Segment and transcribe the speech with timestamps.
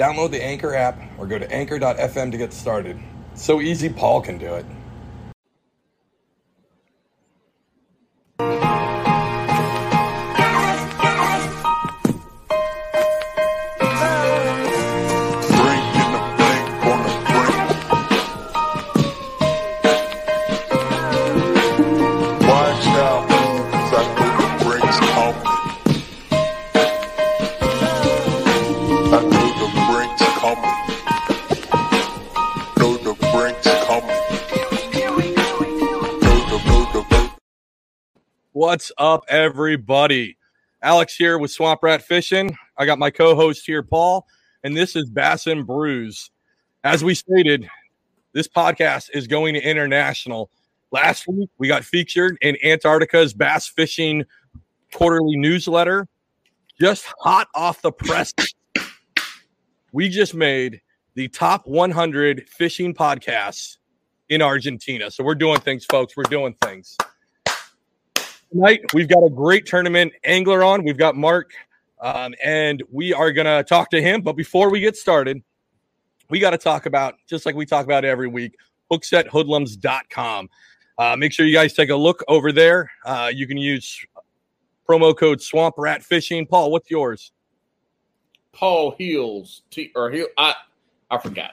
[0.00, 2.98] Download the Anchor app or go to anchor.fm to get started.
[3.34, 4.64] So easy, Paul can do it.
[38.60, 40.36] What's up, everybody?
[40.82, 42.58] Alex here with Swamp Rat Fishing.
[42.76, 44.26] I got my co-host here, Paul,
[44.62, 46.30] and this is Bass and Brews.
[46.84, 47.66] As we stated,
[48.34, 50.50] this podcast is going to international.
[50.90, 54.26] Last week, we got featured in Antarctica's bass fishing
[54.92, 56.06] quarterly newsletter.
[56.78, 58.34] Just hot off the press,
[59.94, 60.82] we just made
[61.14, 63.78] the top 100 fishing podcasts
[64.28, 65.10] in Argentina.
[65.10, 66.14] So we're doing things, folks.
[66.14, 66.98] We're doing things
[68.52, 71.52] tonight we've got a great tournament angler on we've got mark
[72.00, 75.40] um, and we are going to talk to him but before we get started
[76.30, 78.56] we got to talk about just like we talk about every week
[78.90, 80.48] hooksethoodlums.com
[80.98, 84.04] uh, make sure you guys take a look over there uh, you can use
[84.88, 87.32] promo code swamp rat fishing paul what's yours
[88.52, 90.26] Paul Hills T or Hill.
[90.36, 90.54] I
[91.10, 91.52] I forgot.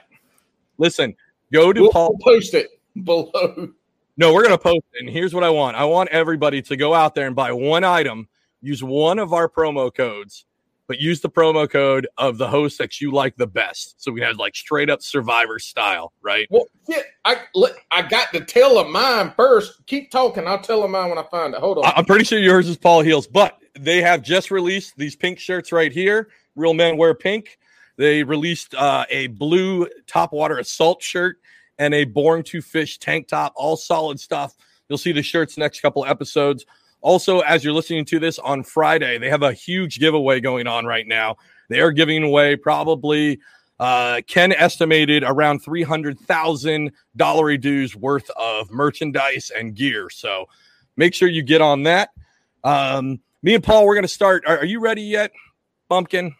[0.78, 1.14] listen
[1.52, 2.68] go to We'll, paul we'll post it
[3.04, 3.70] below.
[4.18, 5.00] No, we're gonna post it.
[5.00, 7.84] And here's what I want: I want everybody to go out there and buy one
[7.84, 8.28] item,
[8.60, 10.44] use one of our promo codes,
[10.88, 14.02] but use the promo code of the host that you like the best.
[14.02, 16.48] So we had like straight up Survivor style, right?
[16.50, 17.36] Well, shit, I
[17.92, 19.86] I got to tell them mine first.
[19.86, 20.48] Keep talking.
[20.48, 21.60] I'll tell them mine when I find it.
[21.60, 21.92] Hold on.
[21.94, 25.70] I'm pretty sure yours is Paul Heels, but they have just released these pink shirts
[25.70, 26.28] right here.
[26.56, 27.56] Real men wear pink.
[27.98, 31.38] They released uh, a blue top water assault shirt
[31.78, 34.54] and a born to fish tank top, all solid stuff.
[34.88, 36.64] You'll see the shirts next couple episodes.
[37.00, 40.84] Also, as you're listening to this on Friday, they have a huge giveaway going on
[40.84, 41.36] right now.
[41.68, 43.38] They are giving away probably
[43.78, 50.10] uh, Ken estimated around three hundred thousand dollar dues worth of merchandise and gear.
[50.10, 50.46] So
[50.96, 52.10] make sure you get on that.
[52.64, 54.42] Um, me and Paul, we're going to start.
[54.46, 55.30] Are, are you ready yet,
[55.88, 56.34] Bumpkin?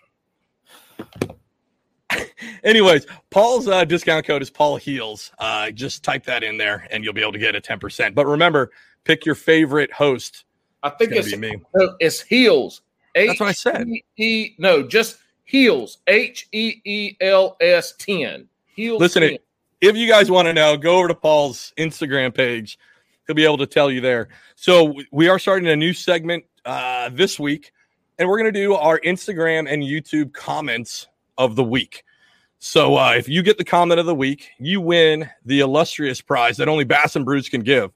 [2.65, 5.33] Anyways, Paul's uh, discount code is Paul Heels.
[5.39, 8.15] Uh, just type that in there, and you'll be able to get a ten percent.
[8.15, 8.71] But remember,
[9.05, 10.45] pick your favorite host.
[10.83, 11.57] I think It's it's me.
[11.75, 12.83] no, it's Heels.
[13.15, 13.89] That's what I said.
[14.17, 15.99] E no, just Heels.
[16.07, 18.49] H E E L S ten.
[18.75, 19.01] Heels.
[19.01, 19.39] Listen, 10.
[19.81, 22.79] if you guys want to know, go over to Paul's Instagram page.
[23.27, 24.29] He'll be able to tell you there.
[24.55, 27.73] So we are starting a new segment uh, this week,
[28.19, 32.05] and we're going to do our Instagram and YouTube comments of the week.
[32.59, 36.57] So uh, if you get the comment of the week, you win the illustrious prize
[36.57, 37.93] that only Bass and Brews can give.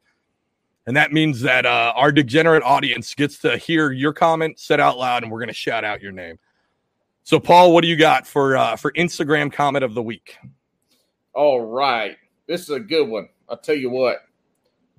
[0.87, 4.99] And that means that uh, our degenerate audience gets to hear your comment said out
[4.99, 6.39] loud, and we're going to shout out your name.
[7.25, 10.37] So, Paul, what do you got for uh, for Instagram comment of the week?
[11.35, 12.17] All right.
[12.49, 13.29] This is a good one.
[13.49, 14.19] I'll tell you what.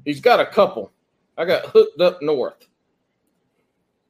[0.06, 0.92] He's got a couple.
[1.38, 2.68] I got hooked up north.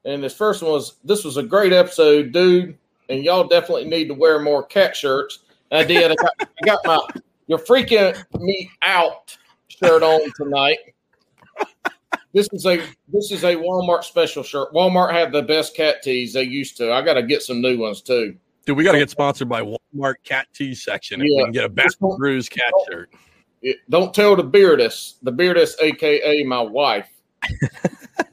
[0.06, 2.78] And this first one was this was a great episode, dude.
[3.10, 5.40] And y'all definitely need to wear more cat shirts.
[5.72, 6.12] I did.
[6.12, 7.00] I got, I got my
[7.48, 9.38] you're freaking me out
[9.68, 10.78] shirt on tonight.
[12.34, 12.78] This is a
[13.10, 14.74] this is a Walmart special shirt.
[14.74, 16.92] Walmart had the best cat tees they used to.
[16.92, 18.36] I gotta get some new ones too.
[18.66, 21.20] Dude, we got to get sponsored by Walmart Cat Tea section.
[21.20, 23.14] If we can get a Bass and Brews cat shirt.
[23.90, 27.10] Don't tell the beardess, the beardess, aka my wife.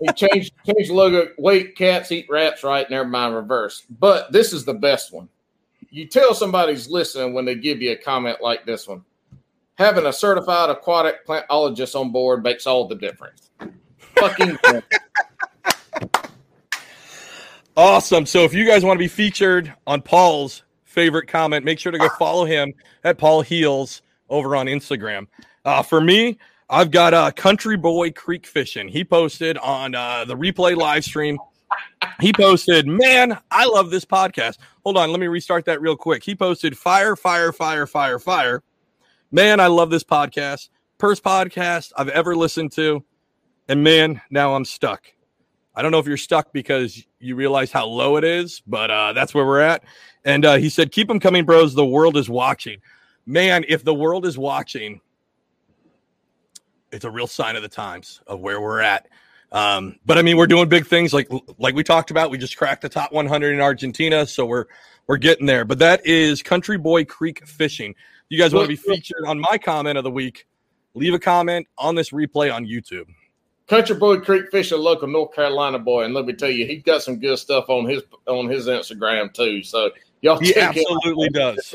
[0.00, 1.28] He changed changed logo.
[1.38, 2.88] Wait, cats eat rats, right?
[2.90, 3.84] Never mind, reverse.
[3.98, 5.28] But this is the best one.
[5.90, 9.04] You tell somebody's listening when they give you a comment like this one.
[9.76, 13.50] Having a certified aquatic plantologist on board makes all the difference.
[14.16, 14.58] Fucking
[17.76, 18.26] Awesome.
[18.26, 21.98] So if you guys want to be featured on Paul's favorite comment, make sure to
[21.98, 22.74] go follow him
[23.04, 25.26] at Paul Heels over on Instagram.
[25.64, 26.38] Uh, for me,
[26.72, 28.86] I've got uh, Country Boy Creek Fishing.
[28.86, 31.36] He posted on uh, the replay live stream.
[32.20, 36.22] He posted, "Man, I love this podcast." Hold on, let me restart that real quick.
[36.22, 38.62] He posted, "Fire, fire, fire, fire, fire."
[39.32, 40.68] Man, I love this podcast.
[41.00, 43.04] First podcast I've ever listened to.
[43.66, 45.12] And man, now I'm stuck.
[45.74, 49.12] I don't know if you're stuck because you realize how low it is, but uh,
[49.12, 49.82] that's where we're at.
[50.24, 51.74] And uh, he said, Keep them coming, bros.
[51.74, 52.80] The world is watching.
[53.26, 55.00] Man, if the world is watching,
[56.92, 59.08] it's a real sign of the times of where we're at.
[59.52, 61.28] Um, but I mean, we're doing big things like
[61.58, 62.30] like we talked about.
[62.30, 64.66] We just cracked the top 100 in Argentina, so we're
[65.06, 65.64] we're getting there.
[65.64, 67.94] But that is Country Boy Creek Fishing.
[68.28, 70.46] You guys want to be featured on my comment of the week?
[70.94, 73.06] Leave a comment on this replay on YouTube.
[73.66, 76.82] Country Boy Creek Fish, a local North Carolina boy, and let me tell you, he's
[76.82, 79.64] got some good stuff on his on his Instagram too.
[79.64, 79.90] So
[80.20, 81.74] y'all, he absolutely does.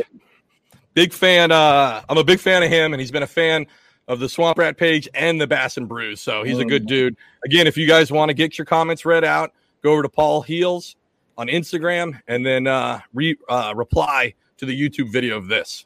[0.94, 1.51] Big fan.
[1.51, 3.68] Uh, I'm a big fan of him, and he's been a fan
[4.07, 6.22] of the Swamp Rat page and the Bass and Brews.
[6.22, 6.88] So he's a good mm.
[6.88, 7.18] dude.
[7.44, 10.42] Again, if you guys want to get your comments read out, go over to Paul
[10.42, 10.96] Heels
[11.38, 15.86] on Instagram and then uh, re, uh, reply to the YouTube video of this.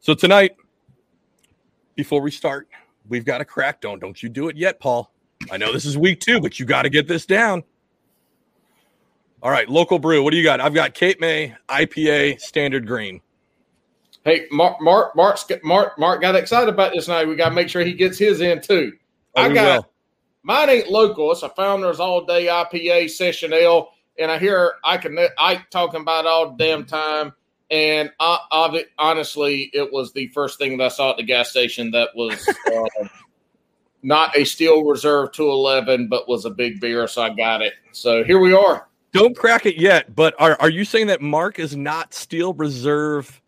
[0.00, 0.56] So tonight,
[1.94, 2.68] before we start,
[3.08, 3.80] we've got a crack.
[3.80, 5.10] Don't don't you do it yet, Paul.
[5.50, 7.62] I know this is week two, but you got to get this down.
[9.42, 10.22] All right, local brew.
[10.22, 10.60] What do you got?
[10.60, 13.20] I've got Cape May IPA Standard Green.
[14.24, 17.28] Hey, Mark, Mark, Mark, Mark, Mark got excited about this night.
[17.28, 18.94] We got to make sure he gets his in too.
[19.36, 19.90] Oh, I got will.
[20.42, 21.30] mine ain't local.
[21.30, 26.00] It's a Founders All Day IPA Session Ale, and I hear I can Ike talking
[26.00, 27.34] about all damn time.
[27.70, 31.50] And I, I, honestly, it was the first thing that I saw at the gas
[31.50, 33.08] station that was uh,
[34.02, 37.06] not a Steel Reserve 211, but was a big beer.
[37.08, 37.74] So I got it.
[37.92, 38.88] So here we are.
[39.12, 40.14] Don't crack it yet.
[40.14, 43.42] But are, are you saying that Mark is not Steel Reserve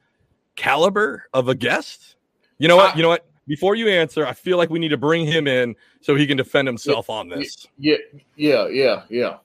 [0.56, 2.16] caliber of a guest?
[2.58, 2.96] You know what?
[2.96, 3.26] You know what?
[3.46, 6.36] Before you answer, I feel like we need to bring him in so he can
[6.36, 7.66] defend himself yeah, on this.
[7.78, 7.96] Yeah,
[8.34, 9.36] yeah, yeah, yeah.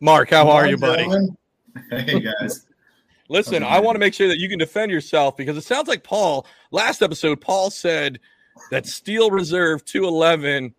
[0.00, 1.08] Mark, how are you, buddy?
[1.90, 2.66] Hey guys.
[3.28, 6.04] Listen, I want to make sure that you can defend yourself because it sounds like
[6.04, 6.46] Paul.
[6.70, 8.20] Last episode, Paul said
[8.70, 10.72] that Steel Reserve 211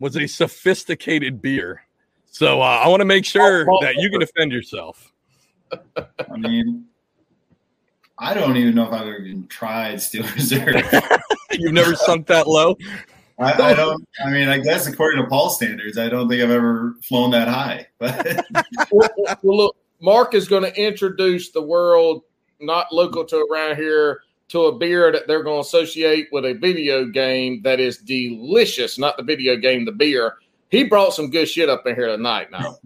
[0.00, 1.82] was a sophisticated beer.
[2.26, 5.12] So uh, I want to make sure that you can defend yourself.
[5.72, 6.86] I mean,
[8.18, 10.82] I don't even know if I've ever even tried Steel Reserve.
[11.52, 12.76] You've never sunk that low.
[13.38, 14.06] I, I, don't.
[14.24, 17.48] I mean, I guess according to Paul standards, I don't think I've ever flown that
[17.48, 17.88] high.
[17.98, 18.46] But
[18.92, 19.08] well,
[19.42, 22.22] well, look, Mark is going to introduce the world,
[22.60, 26.54] not local to around here, to a beer that they're going to associate with a
[26.54, 28.98] video game that is delicious.
[28.98, 30.36] Not the video game, the beer.
[30.70, 32.52] He brought some good shit up in here tonight.
[32.52, 32.78] Now,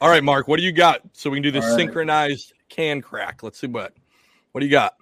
[0.00, 1.00] all right, Mark, what do you got?
[1.12, 1.76] So we can do this right.
[1.76, 3.42] synchronized can crack.
[3.42, 3.94] Let's see what.
[4.56, 4.94] What do you got?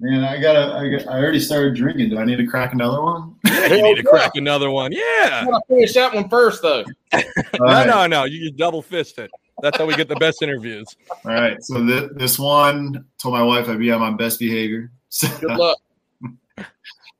[0.00, 0.74] Man, I gotta.
[0.74, 2.10] I, got, I already started drinking.
[2.10, 3.36] Do I need to crack another one?
[3.46, 4.90] Yeah, you need to crack another one.
[4.90, 5.46] Yeah.
[5.46, 6.84] I finish that one first, though.
[7.12, 7.22] no,
[7.60, 7.86] right.
[7.86, 8.24] no, no.
[8.24, 9.30] You just double fist it.
[9.62, 10.96] That's how we get the best interviews.
[11.24, 11.62] All right.
[11.62, 14.90] So th- this one told my wife I'd be on my best behavior.
[15.10, 15.78] So, Good luck.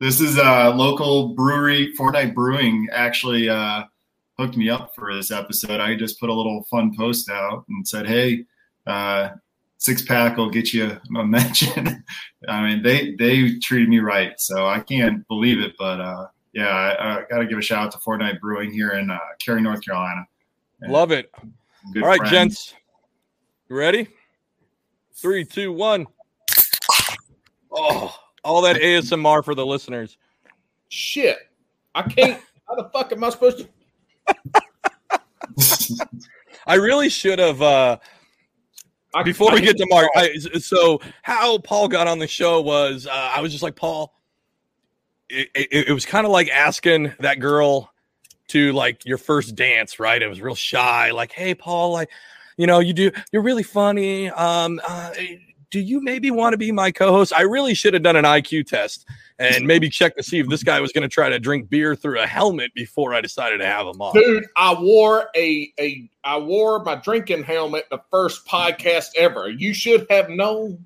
[0.00, 1.94] this is a local brewery.
[1.94, 3.84] Fortnight Brewing actually uh,
[4.36, 5.80] hooked me up for this episode.
[5.80, 8.46] I just put a little fun post out and said, "Hey,
[8.84, 9.28] uh,
[9.78, 12.04] six pack will get you a mention.
[12.48, 15.74] I mean, they they treated me right, so I can't believe it.
[15.78, 18.90] But uh, yeah, I, I got to give a shout out to Fortnight Brewing here
[18.90, 20.26] in uh, Cary, North Carolina.
[20.82, 21.30] And Love it.
[21.34, 22.30] All right, friend.
[22.30, 22.74] gents,
[23.68, 24.08] you ready?
[25.14, 26.06] Three, two, one.
[27.72, 28.14] Oh,
[28.44, 30.16] all that ASMR for the listeners.
[30.88, 31.38] Shit,
[31.94, 32.40] I can't.
[32.68, 33.68] how the fuck am I supposed to?
[36.66, 37.62] I really should have.
[37.62, 37.98] Uh,
[39.22, 43.32] before we get to Mark, I, so how Paul got on the show was uh,
[43.34, 44.14] I was just like Paul.
[45.30, 47.92] It, it, it was kind of like asking that girl
[48.48, 50.20] to like your first dance, right?
[50.20, 52.10] It was real shy, like, "Hey, Paul, like,
[52.56, 54.30] you know, you do, you're really funny.
[54.30, 55.10] Um, uh,
[55.70, 57.32] do you maybe want to be my co-host?
[57.34, 59.06] I really should have done an IQ test
[59.38, 61.94] and maybe check to see if this guy was going to try to drink beer
[61.94, 64.14] through a helmet before I decided to have him on.
[64.14, 69.48] Dude, I wore a a I wore my drinking helmet the first podcast ever.
[69.48, 70.84] You should have known.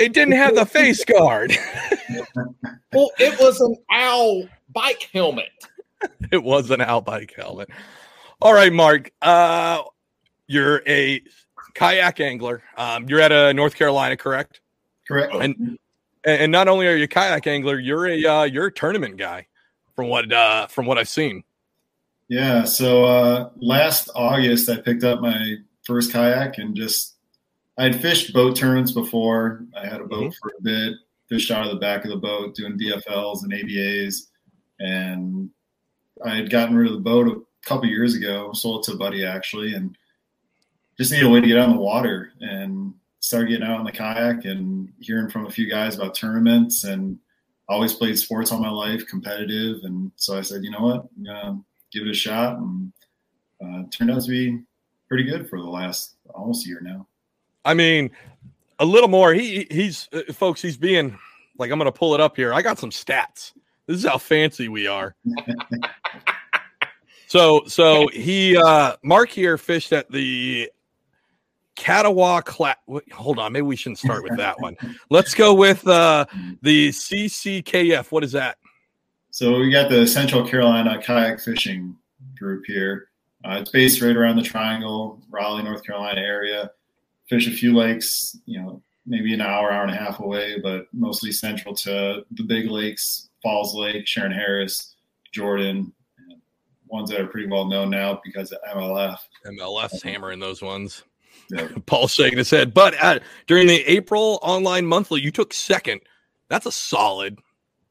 [0.00, 1.52] It didn't have the face guard.
[2.92, 5.50] well, it was an owl bike helmet.
[6.32, 7.68] It was an owl bike helmet.
[8.40, 9.12] All right, Mark.
[9.20, 9.82] Uh,
[10.48, 11.22] you're a
[11.74, 12.62] kayak angler.
[12.76, 14.60] Um, you're at a North Carolina, correct?
[15.06, 15.34] Correct.
[15.34, 15.78] And
[16.24, 19.46] and not only are you a kayak angler, you're a uh, you're a tournament guy,
[19.94, 21.44] from what uh, from what I've seen.
[22.28, 22.64] Yeah.
[22.64, 27.16] So uh, last August, I picked up my first kayak and just
[27.78, 29.64] I had fished boat tournaments before.
[29.76, 30.48] I had a boat mm-hmm.
[30.48, 30.94] for a bit,
[31.28, 34.28] fished out of the back of the boat, doing BFLs and ABAs,
[34.80, 35.50] and
[36.24, 38.52] I had gotten rid of the boat a couple years ago.
[38.52, 39.96] Sold it to a buddy actually, and
[41.02, 42.32] just need a way to get on the water.
[42.40, 46.84] And start getting out on the kayak and hearing from a few guys about tournaments
[46.84, 47.18] and
[47.68, 49.78] always played sports all my life, competitive.
[49.84, 51.60] And so I said, you know what, I'm gonna
[51.92, 52.58] give it a shot.
[52.58, 52.92] And
[53.64, 54.60] uh, turned out to be
[55.08, 57.06] pretty good for the last almost year now.
[57.64, 58.10] I mean,
[58.80, 59.32] a little more.
[59.32, 60.60] He he's uh, folks.
[60.60, 61.16] He's being
[61.58, 62.52] like I'm going to pull it up here.
[62.52, 63.52] I got some stats.
[63.86, 65.14] This is how fancy we are.
[67.28, 70.68] so so he uh Mark here fished at the
[71.76, 72.76] Catawba Cla-
[73.12, 74.76] Hold on, maybe we shouldn't start with that one.
[75.10, 76.26] Let's go with uh
[76.62, 78.10] the CCKF.
[78.12, 78.58] What is that?
[79.30, 81.96] So we got the Central Carolina Kayak Fishing
[82.36, 83.08] Group here.
[83.44, 86.70] Uh, it's based right around the Triangle, Raleigh, North Carolina area.
[87.28, 90.86] Fish a few lakes, you know, maybe an hour, hour and a half away, but
[90.92, 94.94] mostly central to the big lakes, Falls Lake, Shearon Harris,
[95.32, 95.92] Jordan,
[96.86, 99.16] ones that are pretty well known now because of MLF.
[99.46, 101.04] MLF's hammering those ones.
[101.50, 101.68] Yeah.
[101.86, 102.72] Paul's shaking his head.
[102.74, 106.00] But uh, during the April online monthly, you took second.
[106.48, 107.38] That's a solid,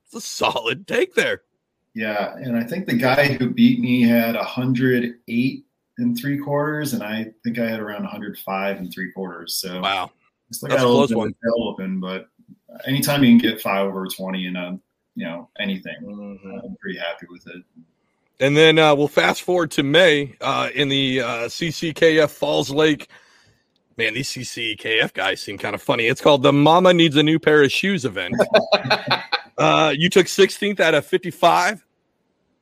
[0.06, 1.42] it's a solid take there.
[1.94, 5.66] Yeah, and I think the guy who beat me had 108
[5.98, 9.58] and three quarters, and I think I had around 105 and three quarters.
[9.58, 10.06] So Wow.
[10.06, 11.28] I still That's got a little bit one.
[11.30, 12.28] of open, but
[12.86, 14.80] anytime you can get five over 20 in a
[15.16, 16.64] you know anything, Mhm.
[16.64, 17.64] I'm pretty happy with it.
[18.40, 23.08] And then uh, we'll fast forward to May uh, in the uh, CCKF Falls Lake.
[23.98, 26.08] Man, these CCKF guys seem kind of funny.
[26.08, 28.36] It's called the Mama Needs a New Pair of Shoes event.
[29.58, 31.86] uh, you took 16th out of 55.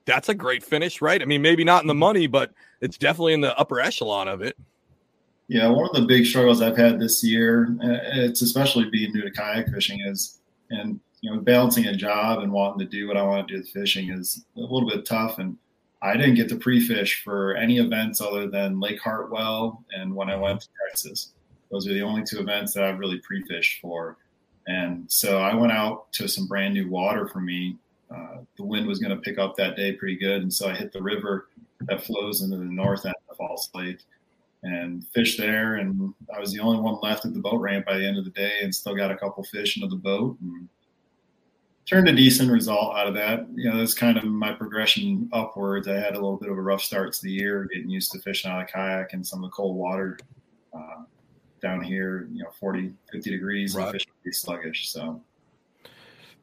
[0.05, 1.21] That's a great finish, right?
[1.21, 4.41] I mean, maybe not in the money, but it's definitely in the upper echelon of
[4.41, 4.57] it.
[5.47, 9.21] Yeah, one of the big struggles I've had this year, uh, it's especially being new
[9.21, 13.17] to kayak fishing, is and you know balancing a job and wanting to do what
[13.17, 15.39] I want to do with fishing is a little bit tough.
[15.39, 15.57] And
[16.01, 20.35] I didn't get to pre-fish for any events other than Lake Hartwell and when I
[20.35, 21.33] went to Texas.
[21.71, 24.17] Those are the only two events that I've really pre-fished for.
[24.67, 27.77] And so I went out to some brand new water for me.
[28.13, 30.73] Uh, the wind was going to pick up that day pretty good, and so I
[30.73, 31.47] hit the river
[31.81, 33.99] that flows into the north end of Falls Lake
[34.63, 35.75] and fished there.
[35.75, 38.25] And I was the only one left at the boat ramp by the end of
[38.25, 40.37] the day, and still got a couple fish into the boat.
[40.41, 40.67] And
[41.89, 43.47] turned a decent result out of that.
[43.55, 45.87] You know, that's kind of my progression upwards.
[45.87, 48.19] I had a little bit of a rough start to the year, getting used to
[48.19, 50.19] fishing out of kayak and some of the cold water
[50.71, 51.03] uh,
[51.61, 52.27] down here.
[52.31, 53.85] You know, 40, 50 degrees, Right.
[53.85, 54.89] and fishing pretty sluggish.
[54.89, 55.19] So.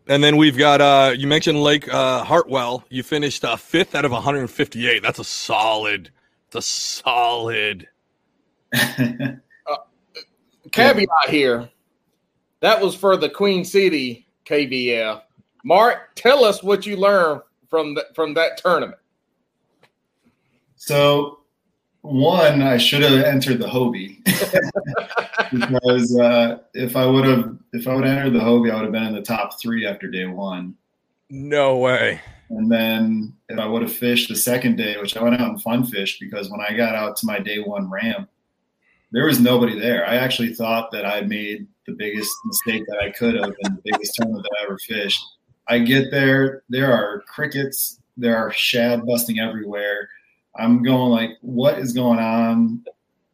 [0.09, 2.85] And then we've got uh you mentioned Lake uh Hartwell.
[2.91, 5.03] You finished uh fifth out of 158.
[5.03, 6.11] That's a solid,
[6.47, 7.89] it's a solid.
[10.73, 11.69] Caveat here.
[12.61, 15.23] That was for the Queen City KBF.
[15.67, 19.01] Mark, tell us what you learned from the, from that tournament.
[20.77, 21.41] So,
[22.03, 24.25] one, I should have entered the Hobie
[25.53, 28.85] because uh, if I would have if I would have entered the Hobie, I would
[28.85, 30.77] have been in the top three after day one.
[31.31, 32.21] No way.
[32.51, 35.61] And then if I would have fished the second day, which I went out and
[35.61, 38.31] fun fished because when I got out to my day one ramp,
[39.11, 40.09] there was nobody there.
[40.09, 43.83] I actually thought that I made the biggest mistake that I could have and the
[43.85, 45.25] biggest tournament that I ever fished.
[45.69, 50.09] I get there, there are crickets, there are shad busting everywhere.
[50.57, 52.85] I'm going like, what is going on?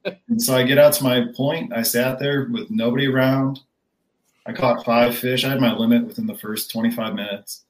[0.05, 1.73] And so I get out to my point.
[1.73, 3.61] I sat there with nobody around.
[4.47, 5.45] I caught five fish.
[5.45, 7.65] I had my limit within the first 25 minutes.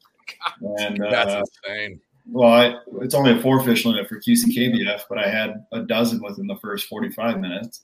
[0.79, 2.01] And That's uh, insane.
[2.31, 6.23] well, I, it's only a four fish limit for QCKBF, but I had a dozen
[6.23, 7.83] within the first 45 minutes.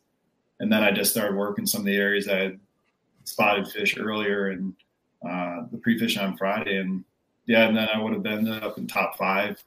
[0.61, 2.61] And then I just started working some of the areas I had
[3.25, 4.75] spotted fish earlier and
[5.27, 6.79] uh, the pre on Friday.
[6.79, 7.05] And
[7.47, 9.63] yeah, and then I would have been up in top five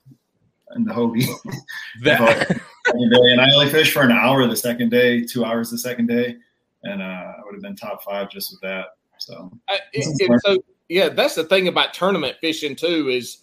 [0.75, 1.27] in the Hobie.
[2.03, 2.61] That.
[2.85, 6.37] And I only fished for an hour the second day, two hours the second day.
[6.83, 8.95] And uh, I would have been top five just with that.
[9.19, 10.57] So I, it, so
[10.89, 13.39] yeah, that's the thing about tournament fishing too is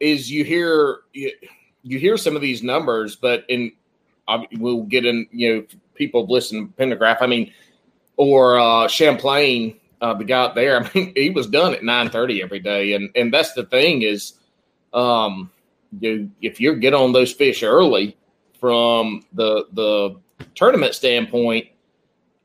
[0.00, 1.32] is you hear you,
[1.82, 3.72] you hear some of these numbers, but in
[4.28, 5.64] I, we'll get in you know
[5.94, 7.22] people have listened to Pendergraph.
[7.22, 7.52] I mean,
[8.18, 10.82] or uh, Champlain, uh, the guy there.
[10.84, 14.02] I mean, he was done at nine thirty every day, and and that's the thing
[14.02, 14.34] is,
[14.92, 15.50] um,
[16.00, 18.16] you if you get on those fish early
[18.60, 20.16] from the the
[20.54, 21.66] tournament standpoint,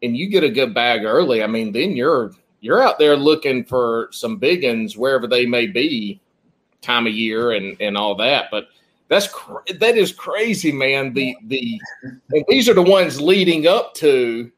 [0.01, 2.31] and you get a good bag early, I mean, then you're
[2.61, 6.21] you're out there looking for some big uns wherever they may be,
[6.81, 8.45] time of year and and all that.
[8.51, 8.67] But
[9.09, 11.13] that's cra- that is crazy, man.
[11.13, 11.79] The the
[12.31, 14.51] and these are the ones leading up to,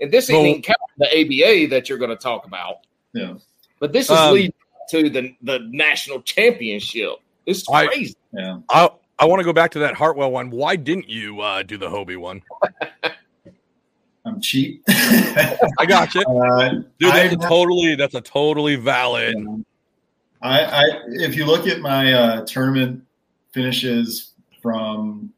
[0.00, 2.78] and this ain't Well- even counting the ABA that you're going to talk about.
[3.12, 3.34] yeah.
[3.78, 4.52] But this is Um, leading
[4.90, 7.14] to the the national championship.
[7.46, 8.14] It's I- crazy.
[8.32, 8.58] Yeah.
[8.70, 10.50] I I want to go back to that Hartwell one.
[10.50, 12.42] Why didn't you uh, do the Hobie one?
[14.24, 14.82] I'm cheap.
[14.88, 16.84] I got you, Uh, dude.
[17.00, 19.36] That's a I- totally that's a totally valid.
[20.42, 23.02] I, I if you look at my uh, tournament
[23.52, 25.32] finishes from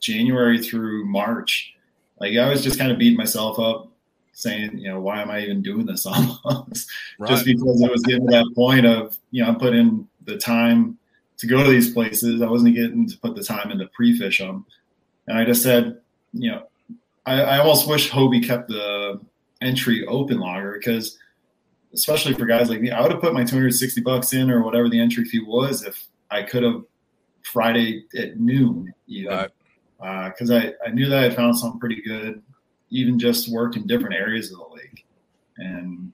[0.00, 1.74] January through March,
[2.20, 3.90] like I was just kind of beating myself up,
[4.38, 6.06] saying, you know, why am I even doing this
[6.46, 6.88] almost?
[7.18, 7.28] Right.
[7.28, 10.96] Just because it was getting to that point of, you know, I'm putting the time
[11.38, 12.40] to go to these places.
[12.40, 14.64] I wasn't getting to put the time in to pre-fish them,
[15.26, 15.98] and I just said,
[16.32, 16.66] you know,
[17.26, 19.20] I, I almost wish Hobie kept the
[19.60, 21.18] entry open longer because
[21.92, 24.88] especially for guys like me, I would have put my 260 bucks in or whatever
[24.88, 26.84] the entry fee was if I could have
[27.42, 29.32] Friday at noon even.
[29.32, 29.50] Right.
[30.00, 32.40] Uh, because I, I knew that I found something pretty good,
[32.90, 35.06] even just work in different areas of the lake.
[35.58, 36.12] And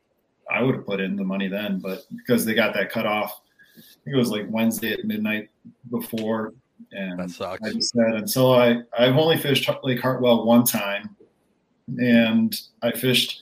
[0.50, 3.40] I would have put in the money then, but because they got that cut off,
[3.76, 5.50] I think it was like Wednesday at midnight
[5.90, 6.52] before.
[6.92, 7.62] And That sucks.
[7.62, 11.16] I just said until I I've only fished Lake Hartwell one time,
[11.98, 13.40] and I fished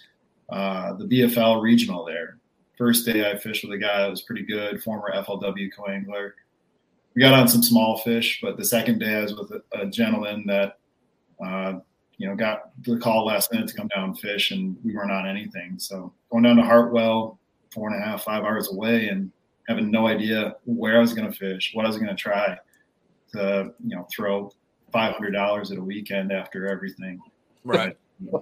[0.50, 2.38] uh, the BFL regional there.
[2.78, 6.34] First day I fished with a guy that was pretty good, former FLW co-angler.
[7.14, 9.86] We got on some small fish, but the second day I was with a, a
[9.86, 10.78] gentleman that
[11.44, 11.80] uh,
[12.19, 15.11] you know got the call last minute to come down and fish, and we weren't
[15.11, 15.78] on anything.
[15.78, 17.38] So going down to Hartwell,
[17.73, 19.31] four and a half, five hours away, and
[19.69, 22.57] having no idea where I was going to fish, what I was going to try
[23.33, 24.52] to you know throw
[24.92, 27.21] five hundred dollars at a weekend after everything.
[27.64, 27.97] Right.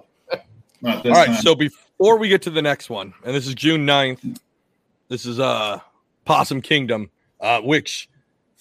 [0.83, 1.27] Not this All right.
[1.27, 1.41] time.
[1.41, 4.39] So before we get to the next one, and this is June 9th,
[5.09, 5.79] this is uh
[6.25, 7.09] Possum Kingdom,
[7.39, 8.09] uh, which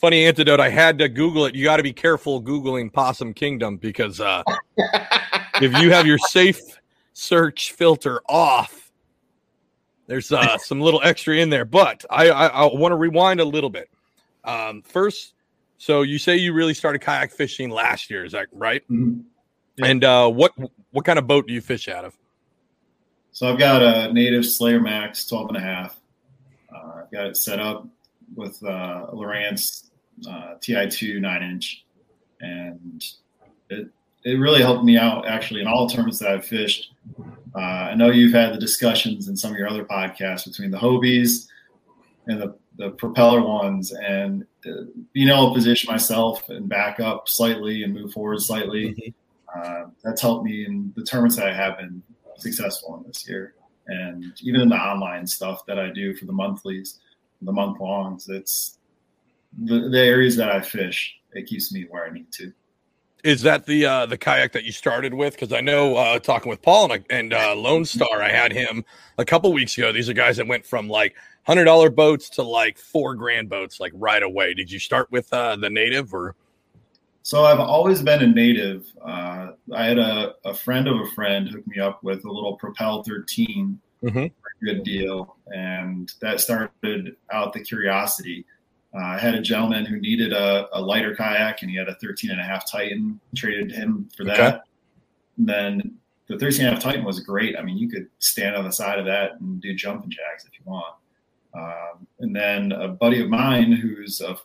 [0.00, 0.61] funny antidote.
[0.61, 1.54] I had to Google it.
[1.54, 4.42] You got to be careful Googling Possum Kingdom because uh,
[5.61, 6.61] if you have your safe
[7.12, 8.90] search filter off,
[10.07, 11.66] there's uh, some little extra in there.
[11.66, 13.90] But I, I, I want to rewind a little bit.
[14.42, 15.35] Um, first,
[15.76, 18.83] so you say you really started kayak fishing last year, is that right?
[18.90, 19.25] Mhm.
[19.76, 19.87] Yeah.
[19.87, 20.52] And uh, what
[20.90, 22.16] what kind of boat do you fish out of?
[23.33, 26.00] So I've got a native Slayer Max 12 and a half.
[26.75, 27.87] Uh, I've got it set up
[28.35, 29.89] with uh, Lowrance
[30.28, 31.85] uh, TI2 nine inch,
[32.40, 33.04] and
[33.68, 33.88] it
[34.24, 36.92] it really helped me out actually in all the tournaments that I've fished.
[37.54, 40.78] Uh, I know you've had the discussions in some of your other podcasts between the
[40.78, 41.46] Hobies
[42.26, 47.28] and the the propeller ones, and uh, being able to position myself and back up
[47.28, 49.14] slightly and move forward slightly.
[49.54, 52.02] Uh, that's helped me in the tournaments that I have been
[52.37, 53.54] successful in this year.
[53.88, 57.00] And even in the online stuff that I do for the monthlies,
[57.42, 58.78] the month longs, it's
[59.58, 62.52] the, the areas that I fish, it keeps me where I need to.
[63.22, 65.34] Is that the uh, the kayak that you started with?
[65.34, 68.82] Because I know uh, talking with Paul and, and uh, Lone Star, I had him
[69.18, 69.92] a couple weeks ago.
[69.92, 73.78] These are guys that went from like hundred dollar boats to like four grand boats,
[73.78, 74.54] like right away.
[74.54, 76.34] Did you start with uh, the native or?
[77.22, 78.86] So I've always been a native.
[79.04, 82.56] Uh, I had a, a friend of a friend hook me up with a little
[82.56, 84.32] Propel 13, Mhm.
[84.64, 88.46] good deal, and that started out the curiosity.
[88.94, 91.94] Uh, I had a gentleman who needed a, a lighter kayak, and he had a
[91.96, 93.20] 13 and a half Titan.
[93.37, 94.40] Traded him for that.
[94.40, 94.59] Okay.
[95.38, 95.94] Then
[96.26, 97.57] the 13 and a half Titan was great.
[97.57, 100.53] I mean, you could stand on the side of that and do jumping jacks if
[100.59, 100.94] you want.
[101.55, 104.37] Um, and then a buddy of mine who's a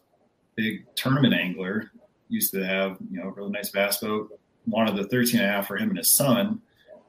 [0.56, 1.92] big tournament angler
[2.30, 5.52] used to have you know a really nice bass boat wanted the 13 and a
[5.52, 6.62] half for him and his son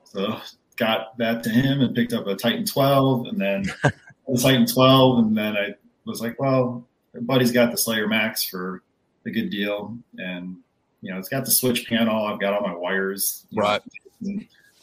[0.04, 0.38] so
[0.76, 5.18] got that to him and picked up a titan 12 and then the titan 12
[5.20, 6.86] and then i was like well
[7.20, 8.82] buddy's got the slayer max for
[9.26, 10.56] a good deal and
[11.02, 13.82] you know it's got the switch panel i've got all my wires you know, Right.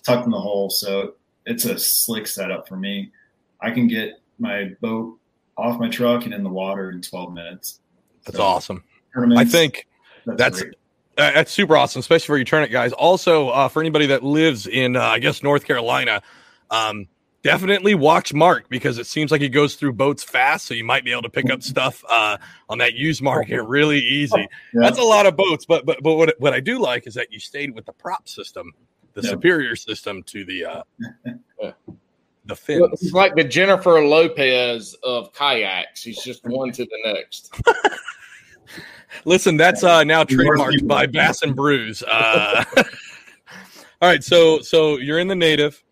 [0.06, 1.14] tucked in the hole so
[1.46, 3.12] it's a slick setup for me
[3.62, 5.18] i can get my boat
[5.58, 7.80] off my truck and in the water in 12 minutes
[8.26, 8.84] That's So, awesome.
[9.16, 9.88] I think
[10.26, 10.74] that's great.
[11.16, 12.92] Uh, that's super awesome, especially for your tournament guys.
[12.94, 16.24] Also, uh, for anybody that lives in, uh, I guess, North Carolina,
[16.72, 17.08] um,
[17.44, 20.66] definitely watch Mark because it seems like he goes through boats fast.
[20.66, 22.38] So you might be able to pick up stuff uh,
[22.70, 24.48] on that used market really easy.
[24.74, 24.82] Yeah.
[24.82, 27.32] That's a lot of boats, but but but what what I do like is that
[27.32, 28.72] you stayed with the prop system,
[29.14, 29.30] the Yeah.
[29.32, 30.84] superior system to the uh,
[31.60, 31.74] the
[32.48, 33.02] Well, fins.
[33.02, 36.02] He's like the Jennifer Lopez of kayaks.
[36.04, 37.54] He's just one to the next.
[39.26, 42.02] Listen, that's uh, now trademarked by Bass and Brews.
[42.04, 45.84] Uh, all right, so so you're in the native,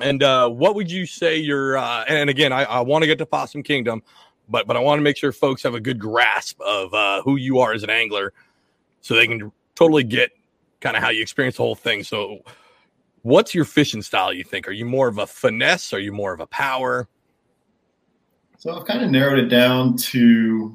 [0.00, 1.76] and uh, what would you say your?
[1.76, 4.02] Uh, and again, I, I want to get to Possum Kingdom,
[4.48, 7.36] but but I want to make sure folks have a good grasp of uh, who
[7.36, 8.32] you are as an angler,
[9.00, 10.30] so they can totally get
[10.80, 12.02] kind of how you experience the whole thing.
[12.02, 12.40] So,
[13.22, 14.32] what's your fishing style?
[14.32, 14.66] You think?
[14.68, 15.92] Are you more of a finesse?
[15.92, 17.08] Are you more of a power?
[18.64, 20.74] So I've kind of narrowed it down to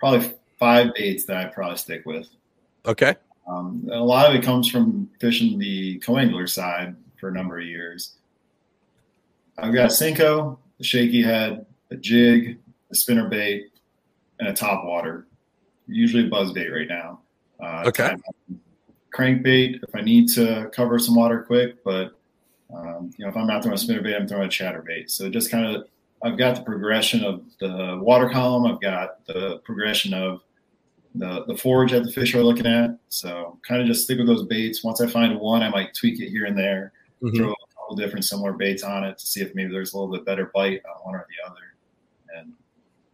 [0.00, 2.26] probably five baits that I probably stick with.
[2.86, 3.14] Okay,
[3.46, 7.60] Um, and a lot of it comes from fishing the co-angler side for a number
[7.60, 8.16] of years.
[9.58, 12.58] I've got a Senko, a shaky head, a jig,
[12.90, 13.70] a spinner bait,
[14.40, 15.26] and a top water.
[15.86, 17.20] Usually a buzz bait right now.
[17.60, 18.14] Uh, Okay.
[19.14, 22.18] Crankbait if I need to cover some water quick, but
[22.74, 25.08] um, you know if I'm not throwing a spinner bait, I'm throwing a chatter bait.
[25.10, 25.84] So just kind of
[26.24, 28.66] I've got the progression of the water column.
[28.66, 30.40] I've got the progression of
[31.14, 32.98] the the forage that the fish are looking at.
[33.08, 34.82] So kind of just stick with those baits.
[34.82, 37.36] Once I find one, I might tweak it here and there Mhm.
[37.36, 40.24] throw couple different similar baits on it to see if maybe there's a little bit
[40.24, 42.38] better bite on one or the other.
[42.38, 42.52] And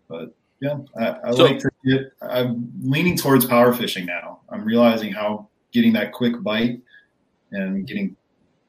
[0.08, 2.12] but yeah, I, I So- like to get.
[2.22, 4.40] I'm leaning towards power fishing now.
[4.50, 6.80] I'm realizing how getting that quick bite
[7.52, 8.16] and getting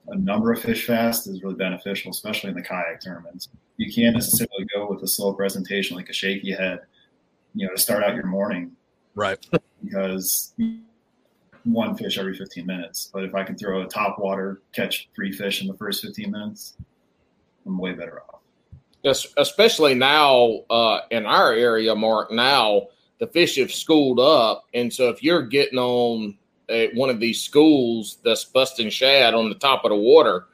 [0.08, 3.50] a number of fish fast is really beneficial, especially in the kayak tournaments.
[3.78, 6.82] You can't necessarily go with a slow presentation like a shaky head,
[7.56, 8.72] you know, to start out your morning
[9.16, 9.38] Right.
[9.84, 10.54] because
[11.63, 13.10] one fish every 15 minutes.
[13.13, 16.32] But if I can throw a top water, catch three fish in the first 15
[16.32, 16.76] minutes,
[17.65, 18.41] I'm way better off.
[19.04, 22.32] Es- especially now uh, in our area, Mark.
[22.32, 22.88] Now
[23.19, 26.38] the fish have schooled up, and so if you're getting on
[26.69, 30.45] at one of these schools that's busting shad on the top of the water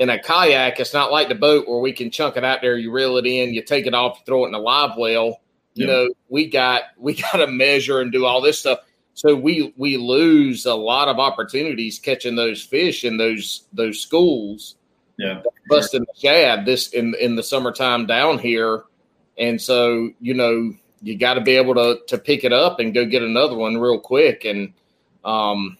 [0.00, 2.76] in a kayak, it's not like the boat where we can chunk it out there,
[2.76, 5.40] you reel it in, you take it off, you throw it in a live well.
[5.74, 5.92] You Yeah.
[5.92, 8.80] know, we got we got to measure and do all this stuff.
[9.14, 14.74] So we we lose a lot of opportunities catching those fish in those those schools
[15.18, 15.40] Yeah.
[15.68, 18.84] busting the shad this in in the summertime down here,
[19.38, 22.92] and so you know you got to be able to to pick it up and
[22.92, 24.44] go get another one real quick.
[24.44, 24.72] And
[25.24, 25.78] um,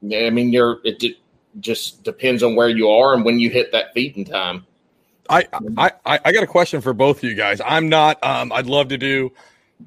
[0.00, 1.14] yeah, I mean, you're it ju-
[1.58, 4.64] just depends on where you are and when you hit that feeding time.
[5.28, 7.60] I, I I I got a question for both of you guys.
[7.64, 8.22] I'm not.
[8.22, 9.32] Um, I'd love to do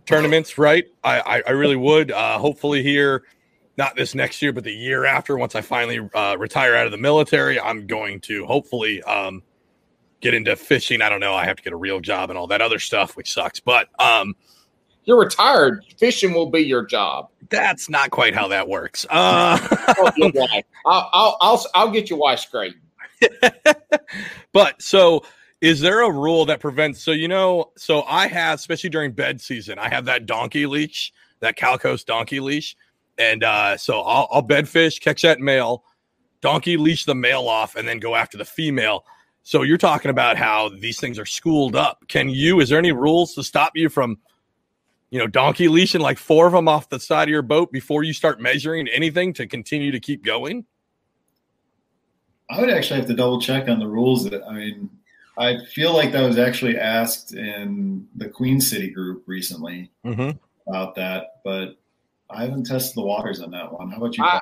[0.06, 0.86] tournaments, right?
[1.04, 2.12] I I, I really would.
[2.12, 3.24] Uh, hopefully here,
[3.78, 5.38] not this next year, but the year after.
[5.38, 9.42] Once I finally uh, retire out of the military, I'm going to hopefully um,
[10.22, 11.02] get into fishing.
[11.02, 11.34] I don't know.
[11.34, 13.60] I have to get a real job and all that other stuff, which sucks.
[13.60, 14.36] But um,
[15.06, 15.84] You're retired.
[15.98, 17.30] Fishing will be your job.
[17.50, 19.06] that's not quite how that works.
[19.10, 19.58] Uh,
[19.98, 20.12] I'll.
[20.86, 22.76] I'll, I'll I'll I'll get your wife straight.
[24.54, 25.24] but so
[25.62, 29.42] is there a rule that prevents so you know so i have especially during bed
[29.42, 32.76] season i have that donkey leash that calcos donkey leash
[33.18, 35.84] and uh so i'll, I'll bed fish catch that male
[36.42, 39.04] donkey leash the male off and then go after the female
[39.44, 42.92] so you're talking about how these things are schooled up can you is there any
[42.92, 44.18] rules to stop you from
[45.10, 48.04] you know donkey leashing like four of them off the side of your boat before
[48.04, 50.66] you start measuring anything to continue to keep going
[52.52, 54.28] I would actually have to double check on the rules.
[54.28, 54.90] That I mean,
[55.40, 60.38] I feel like that was actually asked in the Queen City group recently mm-hmm.
[60.70, 61.78] about that, but
[62.30, 63.90] I haven't tested the waters on that one.
[63.90, 64.24] How about you?
[64.24, 64.42] I-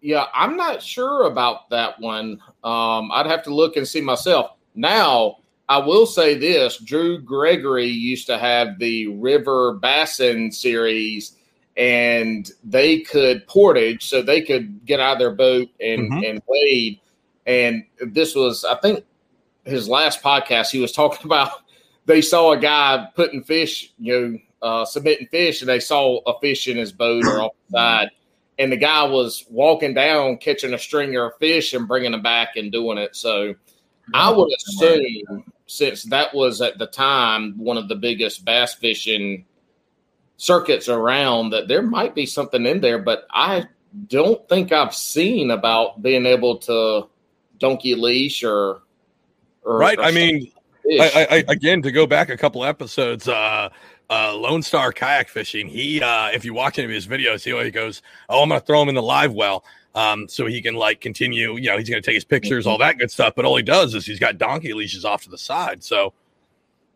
[0.00, 2.40] Yeah, I'm not sure about that one.
[2.64, 4.52] Um, I'd have to look and see myself.
[4.74, 5.36] Now,
[5.68, 11.36] I will say this: Drew Gregory used to have the River Bassin series,
[11.76, 16.30] and they could portage, so they could get out of their boat and Mhm.
[16.30, 16.98] and wade.
[17.46, 19.04] And this was, I think,
[19.70, 20.70] his last podcast.
[20.70, 21.50] He was talking about
[22.06, 26.38] they saw a guy putting fish, you know, uh, submitting fish, and they saw a
[26.40, 28.10] fish in his boat or off the side
[28.60, 32.56] and the guy was walking down catching a stringer of fish and bringing them back
[32.56, 33.16] and doing it.
[33.16, 33.54] So
[34.12, 39.46] I would assume, since that was at the time one of the biggest bass fishing
[40.36, 43.64] circuits around, that there might be something in there, but I
[44.08, 47.08] don't think I've seen about being able to
[47.56, 48.82] donkey leash or,
[49.64, 50.50] or right or i mean.
[50.98, 53.68] I, I, I, again, to go back a couple episodes, uh,
[54.08, 55.68] uh, Lone Star kayak fishing.
[55.68, 58.60] He, uh, if you watch any of his videos, he always goes, "Oh, I'm going
[58.60, 61.56] to throw him in the live well, um, so he can like continue.
[61.56, 63.34] You know, he's going to take his pictures, all that good stuff.
[63.36, 65.84] But all he does is he's got donkey leashes off to the side.
[65.84, 66.12] So,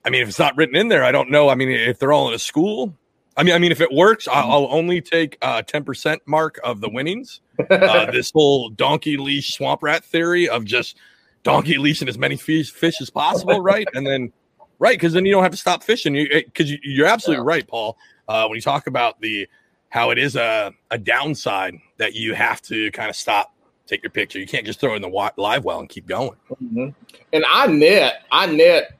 [0.04, 1.48] I mean, if it's not written in there, I don't know.
[1.48, 2.94] I mean, if they're all in a school,
[3.36, 6.58] I mean, I mean, if it works, I'll, I'll only take uh, ten percent mark
[6.64, 7.40] of the winnings.
[7.70, 10.96] Uh, this whole donkey leash swamp rat theory of just
[11.44, 13.86] donkey leashing as many fish, fish as possible, right?
[13.94, 14.32] And then,
[14.80, 16.14] right, because then you don't have to stop fishing.
[16.16, 17.96] You because you, you're absolutely right, Paul.
[18.26, 19.46] Uh, when you talk about the
[19.90, 23.54] how it is a a downside that you have to kind of stop,
[23.86, 24.40] take your picture.
[24.40, 26.36] You can't just throw in the live well and keep going.
[26.62, 26.94] Mhm.
[27.32, 28.98] And I net, I net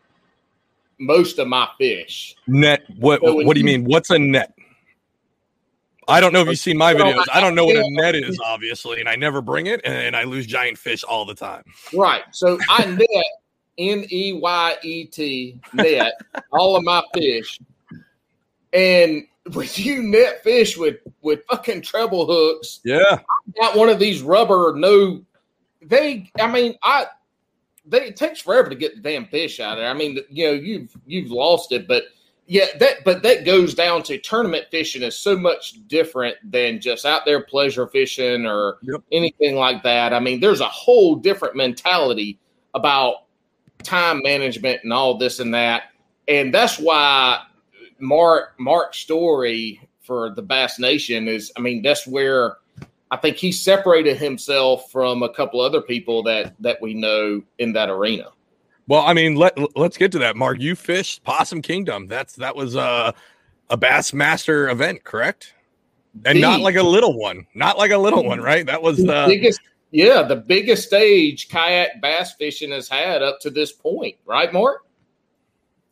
[0.99, 2.37] most of my fish.
[2.47, 2.85] Net.
[2.99, 3.85] What So What do you- mean?
[3.85, 4.54] What's a net?
[6.09, 7.25] I don't know if you've seen my videos.
[7.33, 10.25] I don't know what a net is, obviously, and I never bring it, and I
[10.25, 11.65] lose giant fish all the time.
[11.93, 12.23] Right.
[12.33, 13.09] So I net
[13.79, 16.13] N E Y E T net
[16.53, 17.59] all of my fish.
[18.73, 23.21] And when you net fish with with fucking treble hooks, Yeah.
[23.61, 25.23] got one of these rubber no
[25.87, 27.07] they, I mean, I,
[27.87, 29.91] they, it takes forever to get the damn fish out of there.
[29.91, 32.05] I mean, you know, you've you've lost it, but
[32.47, 37.07] yeah, that but that goes down to tournament fishing is so much different than just
[37.07, 39.03] out there pleasure fishing or Yep.
[39.13, 40.13] anything like that.
[40.13, 42.39] I mean, there's a whole different mentality
[42.75, 43.25] about
[43.83, 45.85] time management and all this and that,
[46.29, 47.43] and that's why
[47.99, 51.51] Mark Mark's story for the Bass Nation is.
[51.57, 52.59] I mean, that's where
[53.11, 57.73] I think he separated himself from a couple other people that that we know in
[57.73, 58.31] that arena.
[58.87, 60.37] Well, I mean, let let's get to that.
[60.37, 62.07] Mark, you fished Possum Kingdom.
[62.07, 63.15] That's that was a
[63.71, 65.55] a Bassmaster event, correct?
[66.25, 68.65] And not like a little one, not like a little one, right?
[68.67, 73.39] That was the the biggest yeah the biggest stage kayak bass fishing has had up
[73.39, 74.83] to this point right mark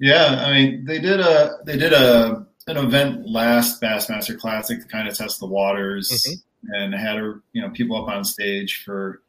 [0.01, 4.89] Yeah, I mean they did a they did a an event last Bassmaster Classic to
[4.89, 6.43] kind of test the waters Mhm.
[6.75, 9.23] and had a, you know people up on stage for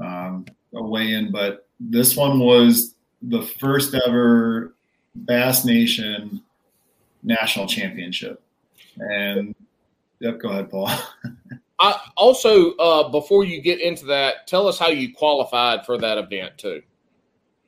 [0.00, 4.74] um, a weigh-in, but this one was the first ever
[5.14, 6.42] Bass Nation
[7.22, 8.42] national championship.
[8.98, 9.54] And
[10.20, 10.90] yep, go ahead, Paul.
[11.80, 16.16] I, also uh, before you get into that tell us how you qualified for that
[16.16, 16.82] event too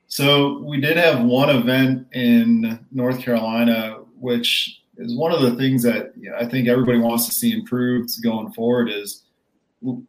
[0.07, 5.83] So we did have one event in North Carolina, which is one of the things
[5.83, 8.89] that you know, I think everybody wants to see improved going forward.
[8.89, 9.25] Is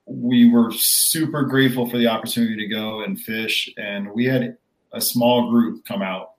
[0.07, 4.57] we were super grateful for the opportunity to go and fish, and we had
[4.93, 6.33] a small group come out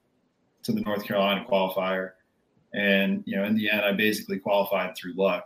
[0.63, 2.11] to the North Carolina qualifier,
[2.73, 5.45] and you know, in the end, I basically qualified through luck.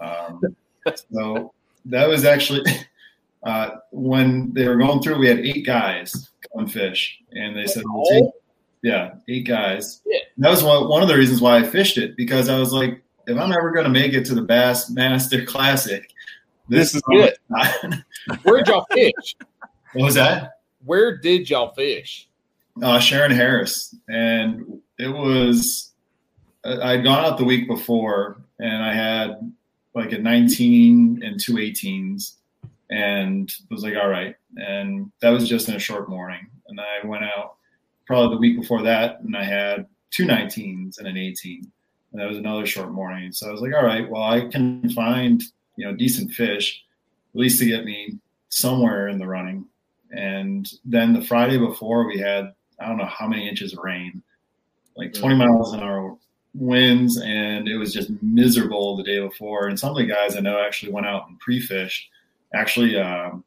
[0.00, 0.40] Um,
[1.12, 1.52] so
[1.86, 2.62] that was actually
[3.42, 5.18] uh, when they were going through.
[5.18, 8.30] We had eight guys come fish, and they said, we'll take,
[8.82, 10.18] "Yeah, eight guys." Yeah.
[10.38, 13.02] That was one, one of the reasons why I fished it because I was like,
[13.26, 16.10] if I'm ever going to make it to the Bassmaster Classic,
[16.70, 17.96] this, This is is it.
[18.44, 19.36] where'd y'all fish
[19.92, 20.60] what was that?
[20.84, 22.28] where did y'all fish
[22.82, 25.90] uh, Shearon Harris, and it was
[26.64, 29.52] I'd gone out the week before, and I had
[29.94, 32.34] like a 19 and two 18s,
[32.90, 37.06] and was like, all right, and that was just in a short morning, and I
[37.06, 37.56] went out
[38.06, 41.70] probably the week before that, and I had two 19s and an 18,
[42.12, 43.32] and that was another short morning.
[43.32, 45.42] So I was like, all right, well, I can find
[45.76, 46.82] you know decent fish,
[47.34, 49.66] at least to get me somewhere in the running.
[50.10, 54.22] And then the Friday before, we had I don't know how many inches of rain,
[54.96, 56.16] like 20 miles an hour
[56.54, 59.68] winds, and it was just miserable the day before.
[59.68, 62.08] And some of the guys I know actually went out and pre-fished.
[62.54, 63.44] Actually, um,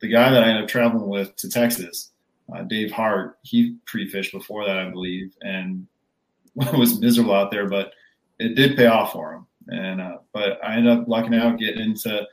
[0.00, 2.10] the guy that I ended up traveling with to Texas,
[2.54, 5.86] uh, Dave Hart, he pre-fished before that, I believe, and
[6.74, 7.92] was miserable out there, but
[8.38, 9.46] it did pay off for him.
[9.68, 12.26] And uh, but I ended up lucking out getting into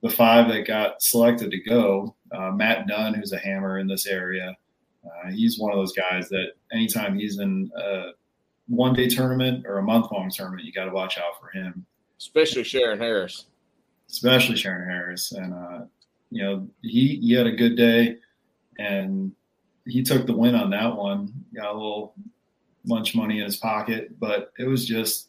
[0.00, 2.14] the five that got selected to go.
[2.30, 4.56] Uh, Matt Dunn, who's a hammer in this area,
[5.04, 8.10] uh, he's one of those guys that anytime he's in a
[8.68, 11.86] one day tournament or a month long tournament, you got to watch out for him,
[12.18, 13.46] especially shearon harris
[14.10, 15.32] especially Shearon Harris.
[15.32, 15.80] And, uh,
[16.30, 18.16] you know, he, he had a good day
[18.78, 19.32] and
[19.86, 22.14] he took the win on that one, got a little
[22.86, 25.28] lunch money in his pocket, but it was just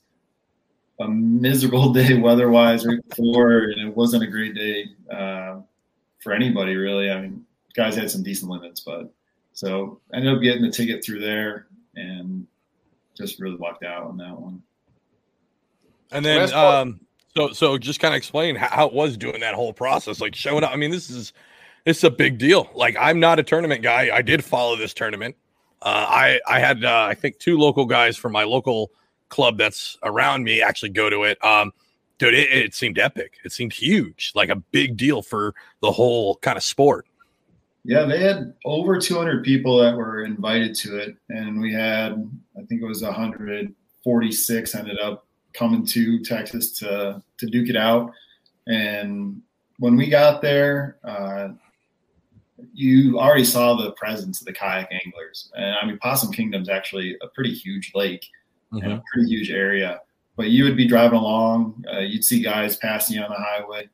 [0.99, 3.60] a miserable day weather wise right before.
[3.60, 5.60] And it wasn't a great day uh,
[6.21, 7.10] for anybody, really.
[7.10, 9.13] I mean, guys had some decent limits, but
[9.60, 11.67] so I ended up getting the ticket through there
[11.98, 12.48] and
[13.13, 14.63] just really lucked out on that one.
[16.13, 17.02] And then, That's part- um,
[17.36, 20.34] so so just kind of explain how, how it was doing that whole process, like
[20.34, 20.72] showing up.
[20.72, 21.34] I mean, this is
[21.86, 22.69] it's a big deal.
[22.74, 24.15] Like I'm not a tournament guy.
[24.15, 25.36] I did follow this tournament.
[25.82, 28.91] Uh, I I had uh, I think two local guys from my local
[29.28, 31.43] club that's around me actually go to it.
[31.43, 31.74] Um,
[32.17, 33.34] dude, it, it seemed epic.
[33.43, 37.08] It seemed huge, like a big deal for the whole kind of sport.
[37.89, 42.23] Yeah, they had over 200 people that were invited to it, and we had,
[42.56, 48.12] I think it was 146 ended up coming to Texas to to duke it out.
[48.67, 49.41] And
[49.80, 51.47] when we got there, uh,
[52.75, 55.52] you already saw the presence of the kayak anglers.
[55.56, 58.23] And I mean, Possum Kingdom's actually a pretty huge lake
[58.71, 59.99] and a pretty huge area.
[60.36, 63.89] But you would be driving along, uh, you'd see guys passing you on the highway.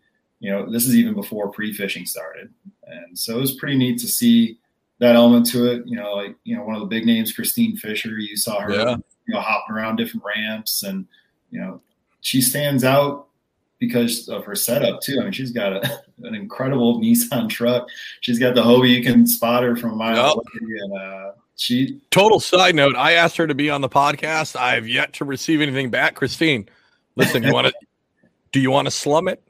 [0.45, 2.53] You know, this is even before pre-fishing started,
[2.85, 4.59] and so it was pretty neat to see
[4.99, 5.81] that element to it.
[5.87, 8.19] You know, like you know, one of the big names, Kristine Fischer.
[8.19, 8.95] You saw her, Yeah.
[9.27, 11.07] you know, hopping around different ramps, and
[11.49, 11.81] you know,
[12.21, 13.25] she stands out
[13.79, 15.17] because of her setup too.
[15.19, 17.87] I mean, she's got a, an incredible Nissan truck.
[18.21, 18.95] She's got the Hobie.
[18.95, 20.35] You can spot her from a mile Yep.
[20.35, 24.55] away, and uh, she Total side note: I asked her to be on the podcast.
[24.55, 26.13] I have yet to receive anything back.
[26.13, 26.69] Christine,
[27.15, 27.73] listen, you want to?
[28.51, 29.41] do you want to slum it?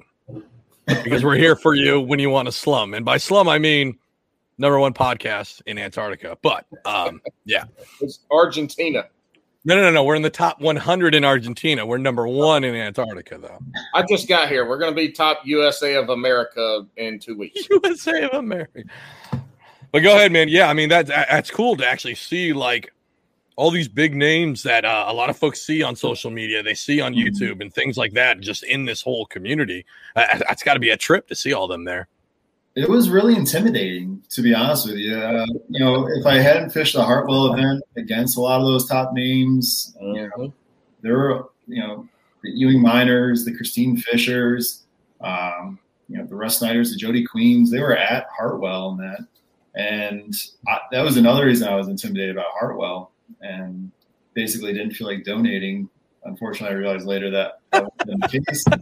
[0.87, 3.97] Because we're here for you when you want to slum, and by slum I mean
[4.57, 6.37] number one podcast in Antarctica.
[6.41, 7.65] But um, yeah,
[8.01, 9.05] It's Argentina.
[9.65, 10.03] no, no, no, no.
[10.03, 11.85] We're in the top 100 in Argentina.
[11.85, 13.59] We're number one in Antarctica, though.
[13.93, 14.67] I just got here.
[14.67, 17.67] We're going to be top USA of America in two weeks.
[17.83, 18.83] USA of America.
[19.91, 20.49] But go ahead, man.
[20.49, 22.91] Yeah, I mean that's that's cool to actually see like
[23.57, 26.73] all these big names that uh, a lot of folks see on social media, they
[26.73, 27.25] see on Mhm.
[27.25, 29.85] YouTube and things like that, just in this whole community.
[30.15, 32.07] Uh, that's got to be a trip to see all them there.
[32.75, 35.15] It was really intimidating, to be honest with you.
[35.17, 38.85] Uh, you know, if I hadn't fished the Hartwell event against a lot of those
[38.89, 40.53] top names, you know, Mhm.
[41.01, 42.05] there were, you know,
[42.43, 44.81] the Ewing Miners, the Kristine Fischers,
[45.21, 49.25] um, you know, the Russ Snyders, the Jody Queens, they were at Hartwell and that.
[49.73, 50.33] And
[50.67, 53.11] I, that was another reason I was intimidated about Hartwell
[53.45, 53.91] and
[54.33, 55.89] basically didn't feel like donating.
[56.23, 58.65] Unfortunately, I realized later that that wasn't the case.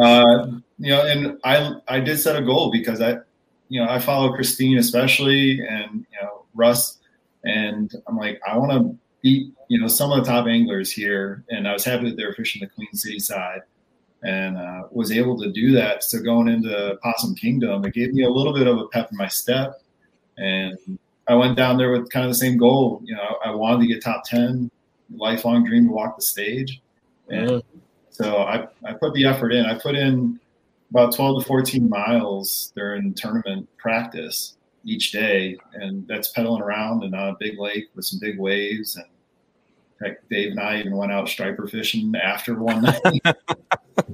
[0.00, 0.46] Uh,
[0.78, 3.16] you know, and I I did set a goal because I,
[3.68, 6.98] you know, I follow Kristine especially, and you know Russ,
[7.44, 11.44] and I'm like I want to beat you know some of the top anglers here,
[11.50, 13.60] and I was happy that they were fishing the Queen City side,
[14.22, 16.02] and uh, was able to do that.
[16.04, 19.18] So going into Possum Kingdom, it gave me a little bit of a pep in
[19.18, 19.82] my step,
[20.38, 20.78] and
[21.28, 23.00] I went down there with kind of the same goal.
[23.04, 24.70] You know, I wanted to get top ten,
[25.14, 26.80] lifelong dream to walk the stage,
[27.28, 27.62] and Mhm.
[28.10, 29.64] so I, I put the effort in.
[29.64, 30.40] I put in
[30.90, 37.14] about 12 to 14 miles during tournament practice each day, and that's pedaling around and
[37.14, 38.96] on a big lake with some big waves.
[38.96, 39.04] And
[40.02, 43.00] heck, Dave and I even went out striper fishing after one night.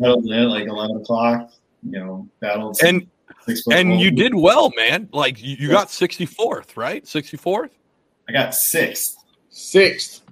[0.00, 1.50] Paddled in at like 11 o'clock,
[1.82, 3.06] you know, battled some And
[3.70, 5.08] and you did well, man.
[5.12, 7.04] Like you, you got 64th, right?
[7.04, 7.70] 64th.
[8.28, 9.16] I got sixth,
[9.50, 10.22] Sixth.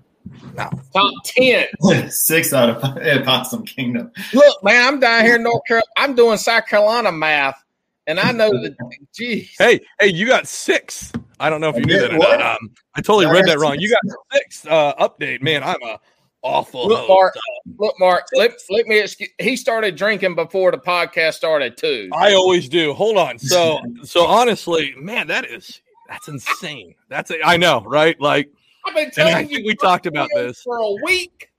[0.55, 0.71] No.
[0.95, 1.67] Top 10.
[2.11, 4.11] six out of at Possum Kingdom.
[4.33, 5.87] Look, man, I'm down here in North Carolina.
[5.97, 7.63] I'm doing South Carolina math,
[8.07, 8.77] and I know that,
[9.15, 9.55] geez.
[9.59, 11.13] Hey, hey, you got six.
[11.41, 12.39] I don't know if you knew that or what?
[12.39, 12.61] not.
[12.61, 13.79] Um, I totally I read that wrong.
[13.79, 15.63] You got six uh, update, man.
[15.63, 15.99] I'm a
[16.45, 17.09] awful Look, host.
[17.09, 17.35] Mark.
[17.79, 19.31] Look, Mark, let, let me excuse.
[19.41, 22.09] He started drinking before the podcast started, too.
[22.13, 22.93] I always do.
[22.93, 23.39] Hold on.
[23.39, 26.95] So, so honestly, man, that is that's insane.
[27.09, 28.21] That's a, I know, right?
[28.21, 28.51] Like,
[28.87, 30.61] I've been telling I you think we talked about this.
[30.63, 31.51] for a week.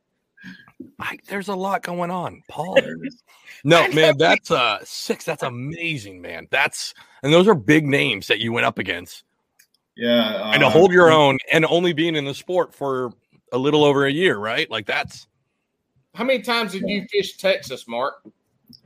[1.00, 2.78] I, there's a lot going on, Paul.
[3.67, 5.26] No, man, that's uh six.
[5.26, 6.48] That's amazing, man.
[6.52, 6.93] That's
[7.24, 9.24] and those are big names that you went up against,
[9.95, 13.12] Yeah, and to uh, hold your own, and only being in the sport for
[13.56, 14.70] a little over a year, right?
[14.70, 15.28] Like that's
[16.13, 18.22] How many times have you fished Texas, Mark?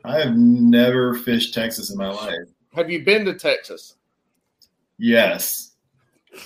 [0.05, 2.35] I have never fished Texas in my life.
[2.75, 3.95] Have you been to Texas?
[4.99, 5.71] Yes.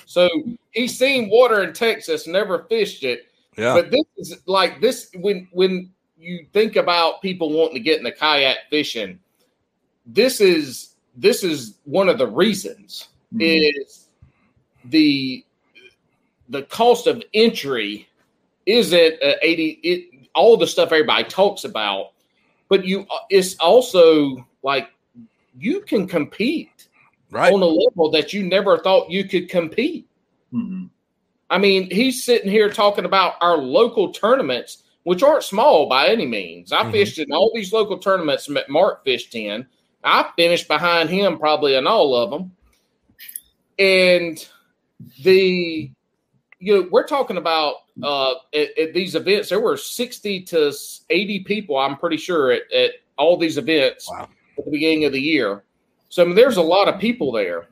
[0.05, 0.29] So
[0.71, 3.27] he's seen water in Texas, never fished it.
[3.57, 7.97] yeah, But this is like this when when you think about people wanting to get
[7.97, 9.19] in the kayak fishing,
[10.05, 13.81] this is this is one of the reasons Mhm.
[13.83, 14.07] is
[14.85, 15.43] the
[16.49, 18.07] the cost of entry
[18.65, 22.11] isn't uh, 80 it all the stuff everybody talks about
[22.69, 24.89] but you it's also like
[25.57, 26.87] you can compete
[27.29, 27.53] right.
[27.53, 30.07] on a level that you never thought you could compete
[30.53, 30.89] Mhm.
[31.49, 36.25] I mean, he's sitting here talking about our local tournaments, which aren't small by any
[36.25, 36.71] means.
[36.71, 36.91] I Mhm.
[36.91, 39.67] fished in all these local tournaments that Mark fished in.
[40.03, 42.55] I finished behind him probably in all of them.
[43.79, 44.45] And
[45.23, 45.91] the,
[46.59, 50.73] you know, we're talking about uh, at, at these events, there were 60 to
[51.09, 54.27] 80 people, I'm pretty sure, at, at all these events Wow.
[54.57, 55.63] at the beginning of the year.
[56.09, 57.67] So, I mean, there's a lot of people there.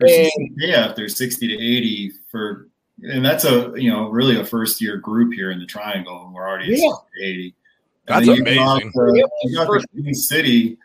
[0.00, 2.68] There's yeah, if there's 60 to 80 for,
[3.02, 6.32] and that's a you know really a first year group here in the Triangle, and
[6.34, 6.90] we're already at Yeah.
[6.90, 7.54] 60 to 80.
[8.06, 8.92] That's then you go out amazing.
[8.92, 10.78] to- Yeah, you go out first- Queen City,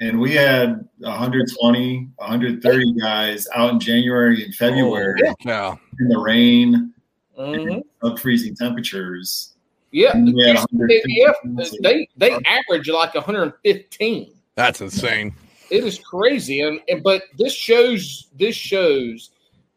[0.00, 5.78] and we had 120, 130 guys out in January and February Holy cow.
[6.00, 6.92] in the rain,
[7.38, 7.82] Mhm.
[8.02, 9.52] sub freezing temperatures.
[9.92, 11.32] Yeah, And we had 150 yeah,
[11.80, 14.32] they they average like 115.
[14.54, 15.34] That's insane.
[15.70, 19.30] It is crazy, and, and but this shows this shows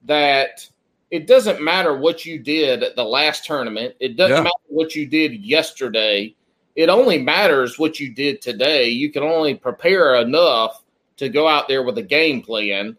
[0.05, 0.67] that
[1.11, 3.95] it doesn't matter what you did at the last tournament.
[3.99, 4.43] It doesn't Yeah.
[4.43, 6.35] matter what you did yesterday.
[6.75, 8.89] It only matters what you did today.
[8.89, 10.83] You can only prepare enough
[11.17, 12.95] to go out there with a game plan.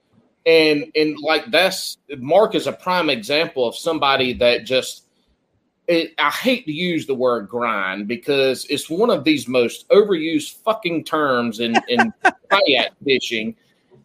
[0.47, 5.05] And and like that's Mark is a prime example of somebody that just
[5.91, 10.55] it, I hate to use the word grind because it's one of these most overused
[10.63, 12.13] fucking terms in, in
[12.51, 13.57] kayak fishing.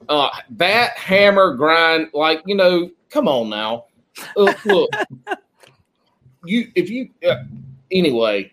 [0.09, 3.86] Uh, bat, hammer, grind, like, you know, come on now.
[4.36, 4.89] Uh, look,
[6.45, 7.43] you, if you, uh,
[7.91, 8.51] anyway,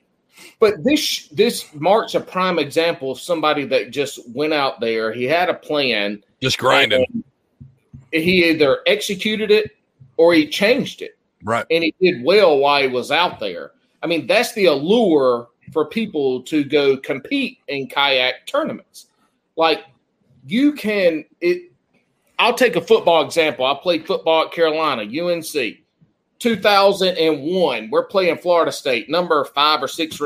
[0.60, 5.10] but this, this marks a prime example of somebody that just went out there.
[5.10, 6.22] He had a plan.
[6.42, 7.24] Just grinding.
[8.12, 9.72] He either executed it
[10.16, 11.18] or he changed it.
[11.42, 11.66] Right.
[11.70, 13.72] And he did well while he was out there.
[14.02, 19.06] I mean, that's the allure for people to go compete in kayak tournaments.
[19.56, 19.84] Like
[20.46, 21.72] you can it
[22.38, 23.64] I'll take a football example.
[23.64, 25.78] I played football at Carolina, UNC.
[26.40, 30.20] 2001, we're playing Florida State, number five or six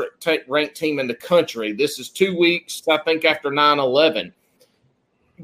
[0.47, 1.73] ranked team in the country.
[1.73, 4.33] This is two weeks, I think, after 9 11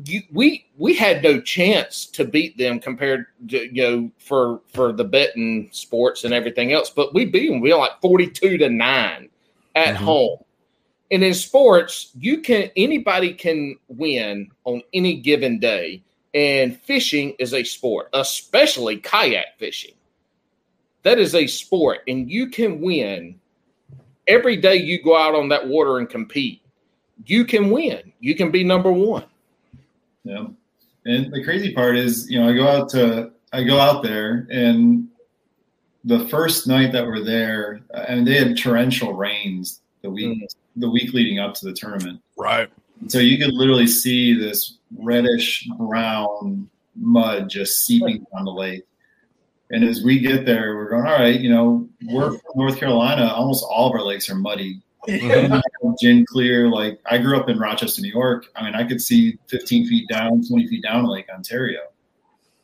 [0.05, 4.91] you, we we had no chance to beat them compared to you know for for
[4.91, 6.89] the betting sports and everything else.
[6.89, 7.61] But we beat them.
[7.61, 9.29] We were like forty two to nine
[9.75, 10.03] at mm-hmm.
[10.03, 10.39] home.
[11.11, 16.03] And in sports, you can anybody can win on any given day.
[16.33, 19.93] And fishing is a sport, especially kayak fishing.
[21.03, 23.39] That is a sport, and you can win
[24.27, 26.61] every day you go out on that water and compete.
[27.25, 28.11] You can win.
[28.19, 29.25] You can be number one.
[30.23, 30.47] Yeah.
[31.05, 34.47] And the crazy part is, you know, I go out to I go out there
[34.49, 35.07] and
[36.03, 40.55] the first night that we're there, and they had torrential rains the week mm.
[40.75, 42.21] the week leading up to the tournament.
[42.37, 42.69] Right.
[43.07, 48.83] So you could literally see this reddish brown mud just seeping down the lake.
[49.71, 53.27] And as we get there, we're going, all right, you know, we're from North Carolina.
[53.33, 54.81] Almost all of our lakes are muddy.
[55.99, 56.69] Gin clear.
[56.69, 58.45] Like I grew up in Rochester, New York.
[58.55, 61.81] I mean, I could see 15 feet down, 20 feet down Lake Ontario.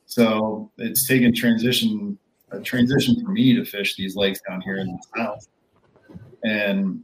[0.05, 2.17] So it's taken transition
[2.51, 5.47] a transition for me to fish these lakes down here in the south.
[6.43, 7.03] And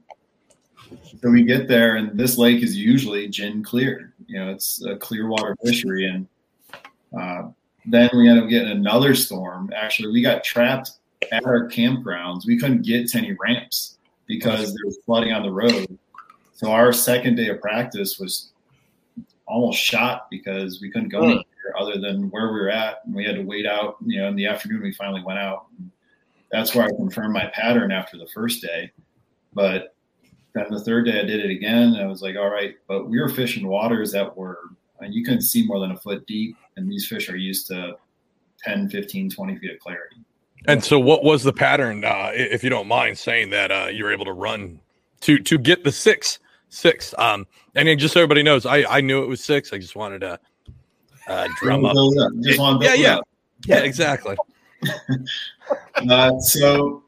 [1.21, 4.13] so we get there, and this lake is usually gin clear.
[4.27, 6.27] You know, it's a clear water fishery, and
[7.17, 7.49] uh,
[7.85, 9.71] then we end up getting another storm.
[9.75, 10.91] Actually, we got trapped
[11.31, 12.45] at our campgrounds.
[12.45, 13.94] We couldn't get to any ramps
[14.27, 15.97] because there was flooding on the road.
[16.53, 18.51] So our second day of practice was
[19.47, 21.25] almost shot because we couldn't go hmm.
[21.25, 22.99] anywhere other than where we were at.
[23.05, 23.97] And we had to wait out.
[24.05, 25.67] You know, in the afternoon we finally went out.
[26.51, 28.91] That's where I confirmed my pattern after the first day.
[29.53, 29.95] But
[30.53, 31.93] then the third day I did it again.
[31.93, 34.59] And I was like, all right, but we were fishing waters that were,
[35.01, 36.55] and you couldn't see more than a foot deep.
[36.77, 37.97] And these fish are used to
[38.63, 40.17] 10, 15, 20 feet of clarity.
[40.67, 44.03] And so, what was the pattern, uh, if you don't mind saying that uh, you
[44.03, 44.79] were able to run
[45.21, 46.39] to to get the six
[46.69, 47.13] six?
[47.17, 49.73] Um, and just so everybody knows, I I knew it was six.
[49.73, 50.39] I just wanted to
[51.27, 51.95] uh, drum up.
[51.95, 52.81] up.
[52.81, 53.27] Yeah, yeah, up.
[53.65, 54.37] yeah, exactly.
[56.09, 57.03] uh, so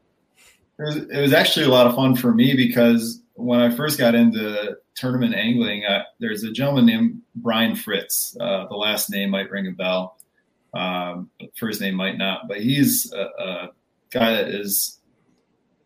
[0.78, 3.98] it was, it was actually a lot of fun for me because when I first
[3.98, 8.36] got into tournament angling, uh, there's a gentleman named Brian Fritz.
[8.40, 10.18] Uh, the last name might ring a bell.
[10.74, 13.70] Um, first name might not, but he's a, a,
[14.10, 15.00] guy that is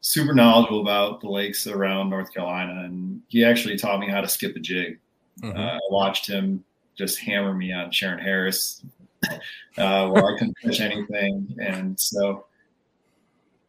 [0.01, 4.29] super knowledgeable about the lakes around North Carolina, and he actually taught me how to
[4.29, 4.99] skip a jig.
[5.41, 5.59] Mm-hmm.
[5.59, 6.65] Uh, I watched him
[6.97, 8.85] just hammer me on Shearon Harris
[9.79, 12.47] uh, while I couldn't fish anything, and so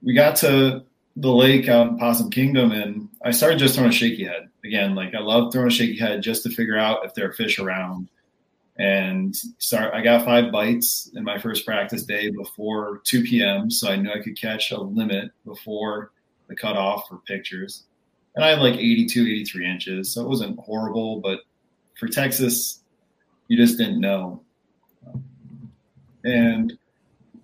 [0.01, 0.83] we got to
[1.15, 4.95] the lake out in Possum Kingdom, and I started just throwing a shaky head again.
[4.95, 7.59] Like I love throwing a shaky head just to figure out if there are fish
[7.59, 8.09] around
[8.77, 9.93] and start.
[9.93, 13.69] I got five bites in my first practice day before 2 p.m.
[13.69, 16.11] So I knew I could catch a limit before
[16.47, 17.83] the cutoff for pictures.
[18.35, 20.11] And I had like 82, 83 inches.
[20.11, 21.41] So it wasn't horrible, but
[21.99, 22.79] for Texas,
[23.47, 24.41] you just didn't know.
[26.23, 26.73] And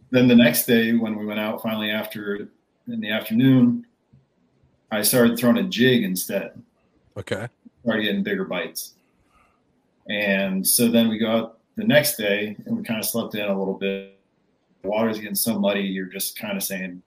[0.09, 2.49] then the next day, when we went out finally after
[2.87, 3.85] in the afternoon,
[4.91, 6.59] I started throwing a jig instead.
[7.17, 7.47] Okay.
[7.83, 8.95] Started getting bigger bites.
[10.09, 13.47] And so then we go out the next day and we kind of slept in
[13.47, 14.19] a little bit.
[14.81, 17.01] The water's getting so muddy, you're just kind of saying,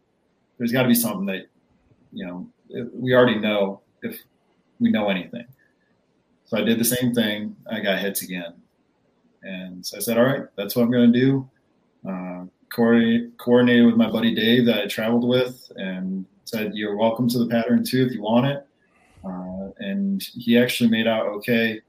[0.58, 1.46] there's got to be something that,
[2.12, 2.46] you know,
[2.94, 4.20] we already know if
[4.78, 5.46] we know anything.
[6.44, 7.56] So I did the same thing.
[7.70, 8.54] I got hits again.
[9.42, 11.50] And so I said, all right, that's what I'm going to do.
[12.08, 17.28] Uh, coordinate, coordinated with my buddy Dave that I traveled with and said, you're welcome
[17.30, 18.66] to the pattern too if you want it.
[19.24, 21.80] Uh, and he actually made out okay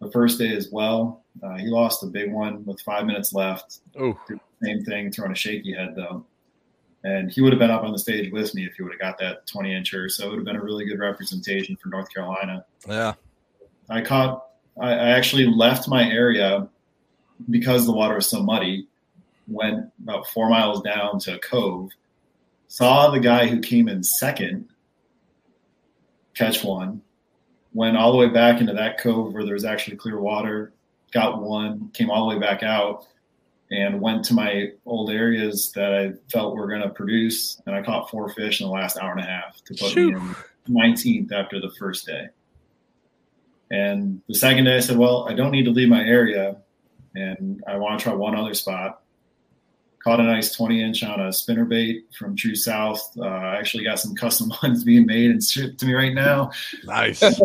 [0.00, 1.24] the first day as well.
[1.42, 3.80] Uh, he lost a big one with five minutes left.
[3.98, 4.18] Oh,
[4.62, 6.24] same thing, throwing a shaky head though.
[7.02, 9.00] And he would have been up on the stage with me if he would have
[9.00, 10.10] got that 20 incher.
[10.10, 12.64] So it would have been a really good representation for North Carolina.
[12.86, 13.14] Yeah.
[13.88, 14.46] I caught,
[14.78, 16.68] I, I actually left my area
[17.48, 18.86] because the water was so muddy,
[19.48, 21.90] went about four miles down to a cove,
[22.68, 24.68] saw the guy who came in second
[26.34, 27.02] catch one,
[27.72, 30.72] went all the way back into that cove where there was actually clear water,
[31.12, 33.06] got one, came all the way back out,
[33.70, 37.60] and went to my old areas that I felt were going to produce.
[37.66, 40.14] And I caught four fish in the last hour and a half to put Shoot.
[40.14, 40.20] me
[40.66, 42.28] in 19th after the first day.
[43.70, 46.56] And the second day, I said, Well, I don't need to leave my area
[47.14, 48.99] and I want to try one other spot.
[50.02, 53.12] Caught a nice 20 inch on a spinner bait from True South.
[53.18, 56.50] Uh, I actually got some custom ones being made and shipped to me right now.
[56.84, 57.22] Nice.
[57.22, 57.38] nice.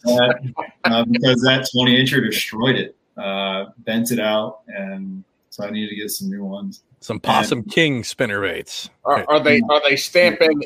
[0.00, 0.54] That,
[0.84, 5.90] uh, because that 20 incher destroyed it, uh, bent it out, and so I needed
[5.90, 6.82] to get some new ones.
[7.00, 8.90] Some Possum King spinner baits.
[9.04, 10.62] Are, are they are they stamping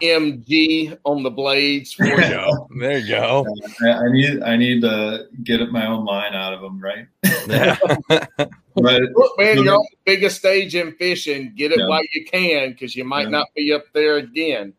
[0.00, 2.30] MG on the blades for There you you?
[2.30, 2.68] go.
[2.80, 3.46] There you go.
[3.82, 7.06] I, I need I need to get my own line out of them, right?
[7.48, 7.76] Yeah.
[8.74, 11.52] But Look, man, you're on the biggest stage in fishing.
[11.54, 11.88] Get it Yeah.
[11.88, 13.28] while you can, because you might Yeah.
[13.28, 14.72] not be up there again.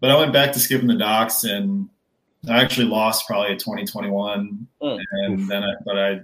[0.00, 1.88] but I went back to skipping the docks and
[2.48, 5.00] I actually lost probably a 2021 Mm.
[5.12, 6.20] and then I but I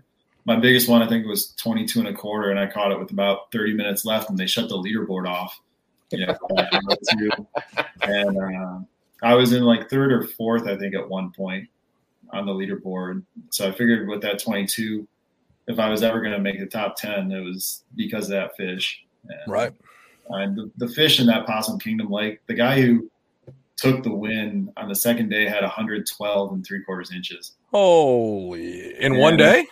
[0.46, 3.10] my biggest one I think was 22 and a quarter and I caught it with
[3.10, 5.60] about 30 minutes left and they shut the leaderboard off.
[6.12, 6.36] You know,
[8.02, 8.78] and uh,
[9.22, 11.68] I was in like third or fourth I think at one point
[12.32, 13.22] on the leaderboard.
[13.50, 15.06] So I figured with that 22
[15.68, 18.56] if I was ever going to make the top 10 it was because of that
[18.56, 19.04] fish.
[19.28, 19.72] And, Right.
[20.30, 23.10] and the, the fish in that Possum Kingdom Lake, the guy who
[23.76, 28.94] took the win on the second day had 112 and three quarters inches Holy.
[29.00, 29.66] In one day?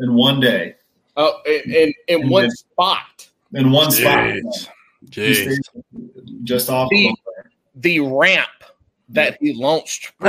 [0.00, 0.74] in one day,
[1.16, 4.42] Oh, in in, in And one then- spot, in one spot, Jeez.
[4.64, 4.68] He
[5.12, 5.56] Jeez.
[6.44, 6.88] just off.
[6.90, 7.14] The- of
[7.82, 8.48] the ramp
[9.08, 10.12] that he launched.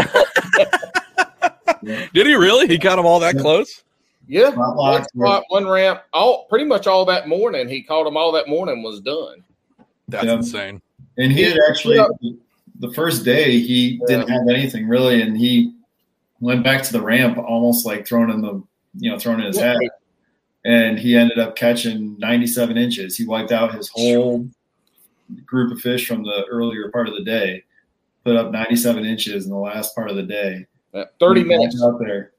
[1.84, 2.68] Did he really?
[2.68, 3.42] He got him all that Yeah.
[3.42, 3.84] close?
[4.28, 6.02] Yeah, one spot, one ramp.
[6.14, 7.68] All pretty much all that morning.
[7.68, 8.82] He caught him all that morning.
[8.82, 9.44] Was done.
[10.08, 10.34] That's Yeah.
[10.36, 10.82] insane.
[11.18, 11.98] And he had actually
[12.80, 15.74] the first day he didn't have anything really, and he
[16.40, 18.64] went back to the ramp almost like thrown in the
[18.98, 19.78] you know thrown in his head,
[20.64, 23.18] and he ended up catching 97 inches.
[23.18, 24.48] He wiped out his whole
[25.46, 27.64] group of fish from the earlier part of the day,
[28.24, 30.66] put up 97 inches in the last part of the day.
[30.94, 31.82] Uh, Thirty He minutes.
[31.84, 32.32] out there.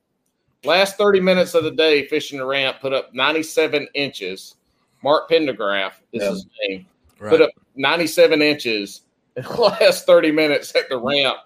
[0.64, 4.54] Last thirty minutes of the day, fishing the ramp, put up ninety-seven inches.
[5.02, 6.30] Mark Pendergraph is Yeah.
[6.30, 6.86] his name.
[7.18, 7.30] Right.
[7.30, 9.02] Put up ninety-seven inches.
[9.36, 11.36] In the last thirty minutes at the ramp,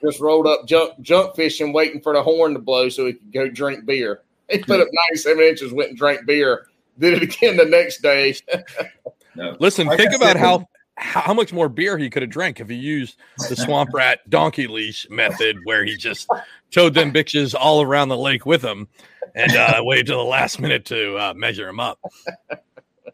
[0.00, 3.32] just rolled up junk junk fishing, waiting for the horn to blow so he could
[3.32, 4.22] go drink beer.
[4.48, 6.66] He put up ninety-seven inches, went and drank beer.
[6.98, 8.36] Did it again the next day.
[9.36, 9.56] No.
[9.60, 10.66] Listen, Like think I about said, how
[10.96, 13.16] how much more beer he could have drank if he used
[13.48, 16.28] the swamp rat donkey leash method where he just
[16.70, 18.86] towed them bitches all around the lake with him
[19.34, 21.98] and uh, waited till the last minute to uh, measure him up.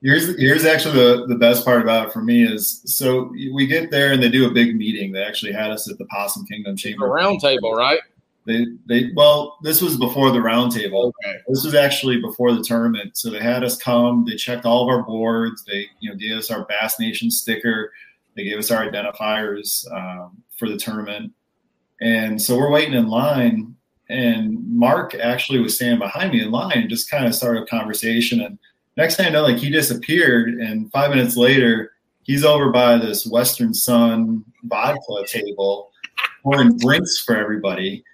[0.03, 3.91] Here's here's actually the, the best part about it for me is so we get
[3.91, 5.13] there and they do a big meeting.
[5.13, 7.07] They actually had us at the Possum Kingdom The Chamber.
[7.09, 8.01] round table, right?
[8.47, 11.13] They they well, this was before the roundtable.
[11.25, 11.39] Okay.
[11.49, 13.17] This was actually before the tournament.
[13.17, 16.37] So they had us come, they checked all of our boards, they you know gave
[16.39, 17.93] us our Bass Nation sticker,
[18.37, 21.33] they gave us our identifiers um, for the tournament.
[22.01, 23.75] And so we're waiting in line,
[24.09, 27.67] and Mark actually was standing behind me in line and just kind of started a
[27.67, 28.43] conversation.
[28.43, 28.59] And
[28.97, 31.93] next thing I know, like he disappeared, and five minutes later,
[32.23, 35.91] he's over by this Western Son vodka table
[36.47, 38.05] pouring drinks for everybody.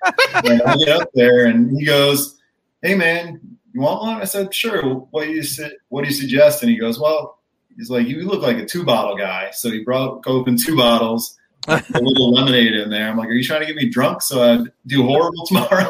[0.45, 2.41] And I get up there, and he goes,
[2.81, 3.41] "Hey, man,
[3.75, 4.83] you want one?" I said, "Sure.
[5.11, 5.43] What do you
[5.89, 7.39] What do you suggest?" And he goes, "Well."
[7.77, 9.51] He's like, you look like a two bottle guy.
[9.53, 13.09] So he brought open two bottles, a little lemonade in there.
[13.09, 15.89] I'm like, are you trying to get me drunk so I do horrible tomorrow?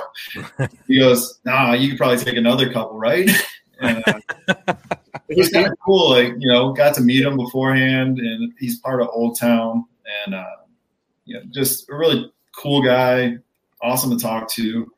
[0.86, 3.28] he goes, nah, you could probably take another couple, right?
[3.80, 4.74] And, uh,
[5.28, 6.10] it was kind of cool.
[6.10, 9.84] Like, you know, got to meet him beforehand and he's part of Old Town
[10.24, 10.44] and, uh,
[11.32, 13.38] you know, just a really cool guy,
[13.80, 14.92] awesome to talk to.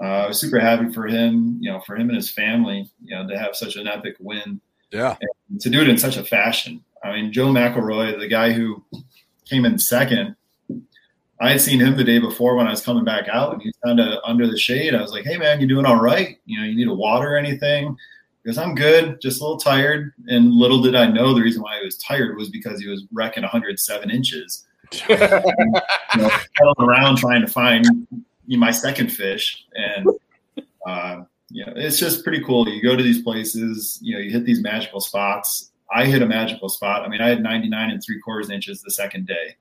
[0.00, 3.14] Uh, I was super happy for him, you know, for him and his family, you
[3.14, 4.60] know, to have such an epic win
[4.92, 5.16] Yeah.
[5.60, 6.82] to do it in such a fashion.
[7.02, 8.82] I mean, Joe McElroy, the guy who
[9.44, 10.36] came in second,
[11.40, 13.74] I had seen him the day before when I was coming back out, and he's
[13.84, 14.94] kind of under the shade.
[14.94, 16.38] I was like, "Hey, man, you doing all right?
[16.44, 17.96] You know, you need a water or anything?"
[18.42, 20.12] Because I'm good, just a little tired.
[20.28, 23.04] And little did I know the reason why he was tired was because he was
[23.12, 25.16] wrecking 107 inches, you
[26.16, 27.84] know, around trying to find
[28.46, 30.06] you know, my second fish, and
[30.86, 32.68] uh, you know, it's just pretty cool.
[32.68, 35.70] You go to these places, you know, you hit these magical spots.
[35.92, 37.02] I hit a magical spot.
[37.02, 39.56] I mean, I had 99 and three quarters inches the second day.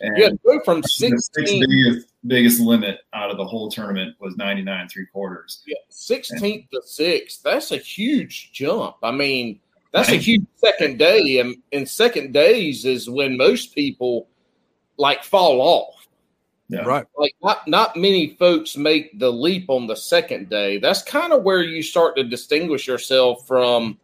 [0.00, 4.36] And Yeah, go from the sixth biggest, biggest limit out of the whole tournament was
[4.36, 5.62] 99 and three quarters.
[5.66, 7.42] Yeah, 16th to 6th.
[7.42, 8.96] That's a huge jump.
[9.02, 9.58] I mean,
[9.92, 11.38] that's a huge second day.
[11.38, 14.28] And in second days is when most people
[14.96, 16.06] like fall off.
[16.68, 16.80] Yeah.
[16.80, 17.06] Right.
[17.16, 20.78] Like not not many folks make the leap on the second day.
[20.78, 23.98] That's kind of where you start to distinguish yourself from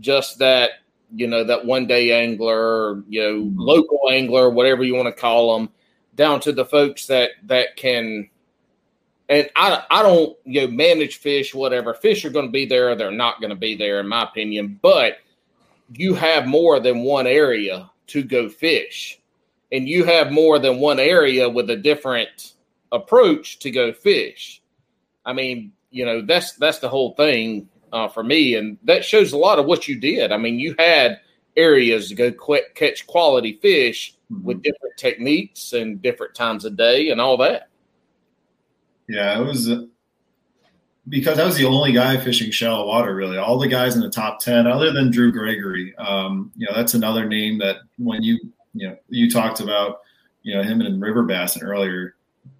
[0.00, 0.70] just that,
[1.14, 3.54] you know, that one day angler, you know, Mhm.
[3.56, 5.68] local angler, whatever you want to call them,
[6.16, 8.28] down to the folks that that can
[9.28, 12.90] and I, I don't you know manage fish whatever fish are going to be there
[12.90, 15.18] or they're not going to be there in my opinion but
[15.92, 19.17] you have more than one area to go fish,
[19.72, 22.54] and you have more than one area with a different
[22.92, 24.62] approach to go fish.
[25.24, 29.32] I mean, you know, that's that's the whole thing uh, for me, and that shows
[29.32, 30.32] a lot of what you did.
[30.32, 31.20] I mean, you had
[31.56, 37.10] areas to go qu- catch quality fish with different techniques and different times of day
[37.10, 37.68] and all that.
[39.08, 39.86] Yeah, it was uh,
[41.08, 43.14] because I was the only guy fishing shallow water.
[43.14, 46.74] Really, all the guys in the top ten, other than Drew Gregory, um, you know,
[46.74, 48.38] that's another name that when you
[48.78, 50.00] you know you talked about,
[50.42, 52.14] you know, him and River Bassin earlier,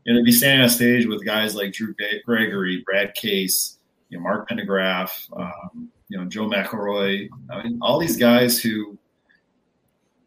[0.05, 1.95] you know, to be standing on stage with guys like Drew
[2.25, 7.99] Gregory, Brad Case, you know, Mark Pendergraph, um, you know, Joe McElroy, I mean, all
[7.99, 8.99] these guys who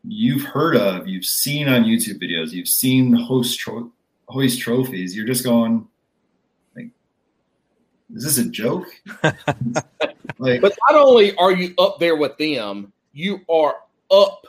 [0.03, 3.91] you've heard of, you've seen on YouTube videos, you've seen host tro-
[4.27, 5.15] hoist trophies.
[5.15, 5.87] You're just going,
[6.75, 6.89] like,
[8.15, 8.87] is this a joke?
[10.37, 13.75] like, But not only are you up there with them, you are
[14.09, 14.45] up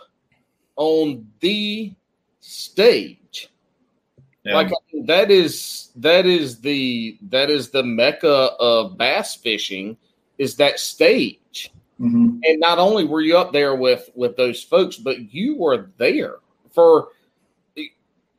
[0.76, 1.92] on the
[2.40, 3.48] stage.
[4.44, 9.34] yeah, Like I mean, that is that is the that is the mecca of bass
[9.36, 9.96] fishing
[10.38, 11.70] is that stage.
[12.00, 12.40] mhm.
[12.44, 16.36] And not only were you up there with with those folks, but you were there
[16.72, 17.08] for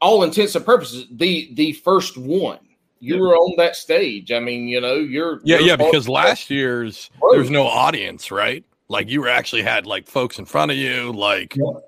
[0.01, 2.59] all intents and purposes the the first one.
[2.99, 4.31] You were on that stage.
[4.31, 7.35] I mean, you know, you're Yeah, you're yeah, because last year's Right.
[7.35, 8.63] there's no audience, right?
[8.87, 11.79] Like you were actually had like folks in front of you, like Yeah,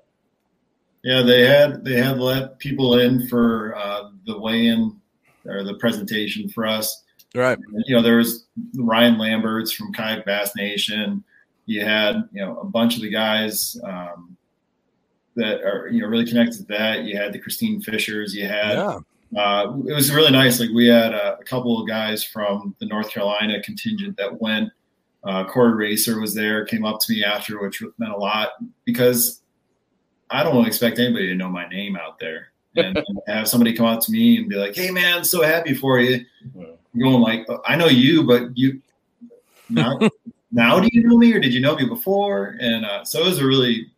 [1.22, 4.98] they had they had let people in for uh, the weigh-in
[5.46, 7.04] or the presentation for us.
[7.34, 7.58] right.
[7.86, 8.46] You know, there was
[8.76, 11.22] Ryan Lamberts from Kayak Bass Nation.
[11.66, 14.36] You had you know a bunch of the guys um,
[15.36, 17.04] that are you know really connected to that.
[17.04, 18.32] You had the Kristine Fischers.
[18.32, 18.98] You had Yeah.
[19.36, 20.58] uh, it was really nice.
[20.58, 24.70] Like we had a, a couple of guys from the North Carolina contingent that went.
[25.24, 28.50] Uh, Corey Racer was there, came up to me after, which meant a lot
[28.84, 29.42] because
[30.30, 32.48] I don't expect anybody to know my name out there.
[32.76, 35.98] And, have somebody come out to me and be like, "Hey, man, so happy for
[35.98, 36.24] you."
[36.98, 38.80] Going like, "I know you, but you
[39.68, 39.98] now,
[40.52, 43.26] now do you know me, or did you know me before?" And uh, so it
[43.26, 43.90] was a really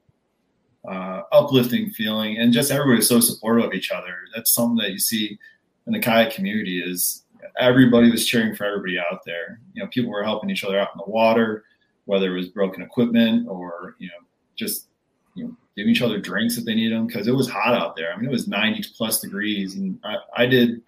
[0.88, 4.14] uh, uplifting feeling, and just everybody was so supportive of each other.
[4.34, 5.38] That's something that you see
[5.86, 7.24] in the kayak community is
[7.58, 9.60] everybody was cheering for everybody out there.
[9.74, 11.64] You know, people were helping each other out in the water,
[12.04, 14.26] whether it was broken equipment or you know
[14.56, 14.86] just
[15.34, 17.96] you know giving each other drinks if they need them because it was hot out
[17.96, 18.12] there.
[18.12, 20.82] I mean, it was 90 plus degrees, and I, I did.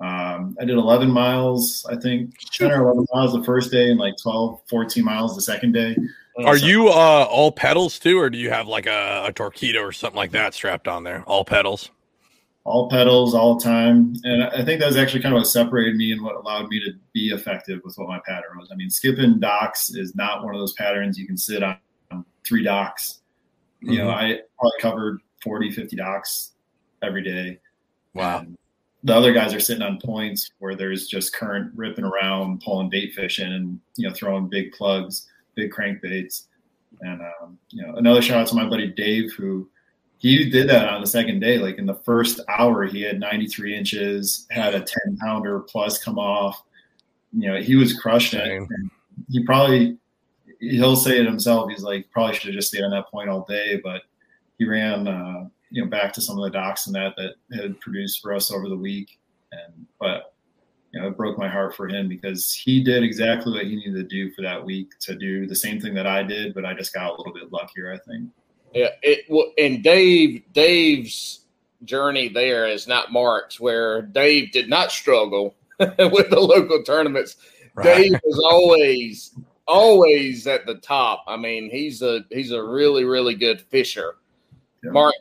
[0.00, 3.98] Um, I did 11 miles, I think 10 or 11 miles the first day and
[4.00, 5.96] like 12, 14 miles the second day.
[6.44, 9.92] Are you uh all pedals too, or do you have like a, a torpedo or
[9.92, 11.22] something like that strapped on there?
[11.28, 11.90] All pedals.
[12.64, 14.16] all pedals all the time.
[14.24, 16.80] And I think that was actually kind of what separated me and what allowed me
[16.80, 18.70] to be effective with what my pattern was.
[18.72, 21.76] I mean, skipping docks is not one of those patterns you can sit on
[22.44, 23.20] three docks.
[23.84, 26.52] You know, I probably covered 40, 50 docks
[27.02, 27.60] every day.
[28.14, 28.40] Wow.
[28.40, 28.56] And
[29.02, 33.12] the other guys are sitting on points where there's just current ripping around, pulling bait
[33.12, 36.46] fishing and, you know, throwing big plugs, big crankbaits.
[37.02, 39.68] And, um, you know, another shout out to my buddy Dave, who
[40.18, 41.58] he did that on the second day.
[41.58, 46.18] Like in the first hour, he had 93 inches, had a 10 pounder plus come
[46.18, 46.62] off.
[47.32, 48.68] You know, he was crushing it.
[49.28, 49.98] He probably,
[50.70, 51.70] he'll say it himself.
[51.70, 54.02] He's like, probably should have just stayed on that point all day, but
[54.58, 57.80] he ran, uh, you know, back to some of the docks and that that had
[57.80, 59.18] produced for us over the week.
[59.52, 60.34] And, but,
[60.92, 63.94] you know, it broke my heart for him because he did exactly what he needed
[63.94, 66.74] to do for that week to do the same thing that I did, but I
[66.74, 68.30] just got a little bit luckier, I think.
[68.72, 71.44] Yeah, it well, and Dave Dave's
[71.84, 77.36] journey there is not Mark's, where Dave did not struggle with the local tournaments.
[77.74, 77.84] Right.
[77.84, 79.34] Dave was always
[79.66, 81.24] always at the top.
[81.26, 84.16] I mean, he's a he's a really really good fisher.
[84.82, 84.90] Yeah.
[84.90, 85.14] Mark,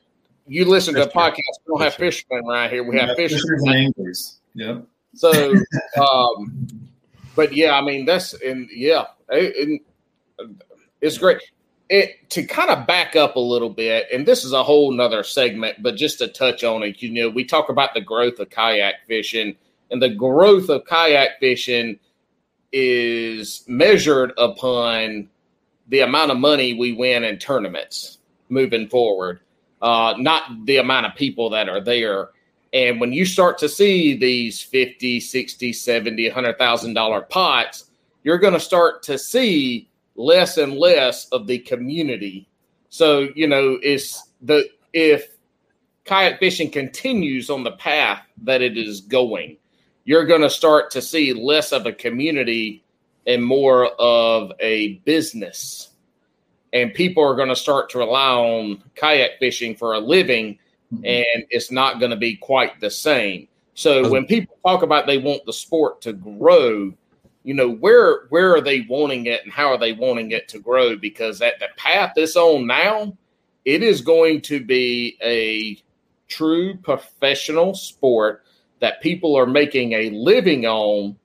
[0.48, 1.38] you listen to the podcast.
[1.66, 2.24] We don't have Fisher.
[2.30, 2.84] fishermen right here.
[2.84, 3.42] We have Yeah, fishermen.
[3.42, 4.40] fishers and anglers.
[4.56, 4.86] Yep.
[5.16, 5.54] So,
[6.02, 6.68] um,
[7.36, 9.82] but yeah, I mean that's and yeah, it, it-
[11.02, 11.40] it's great.
[11.90, 15.22] It to kind of back up a little bit, and this is a whole nother
[15.24, 18.50] segment, but just to touch on it, you know, we talk about the growth of
[18.50, 19.56] kayak fishing,
[19.92, 22.00] and the growth of kayak fishing
[22.74, 25.30] is measured upon
[25.88, 28.18] the amount of money we win in tournaments
[28.50, 29.40] moving forward,
[29.82, 32.30] uh, not the amount of people that are there.
[32.74, 37.86] And when you start to see these 50, 60, 70, $100,000 pots,
[38.24, 42.48] you're going to start to see less and less of the community.
[42.90, 45.34] So, you know, it's the if
[46.06, 49.58] kayak fishing continues on the path that it is going,
[50.06, 52.84] you're going to start to see less of a community
[53.26, 55.90] and more of a business.
[56.74, 60.58] and people are going to start to rely on kayak fishing for a living,
[60.92, 61.06] Mhm.
[61.06, 63.48] and it's not going to be quite the same.
[63.76, 66.92] So when people talk about they want the sport to grow,
[67.44, 70.58] you know where where are they wanting it and how are they wanting it to
[70.58, 70.96] grow?
[70.96, 73.16] Because at the path it's on now,
[73.66, 75.78] it is going to be a
[76.28, 78.43] true professional sport
[78.84, 81.16] that people are making a living on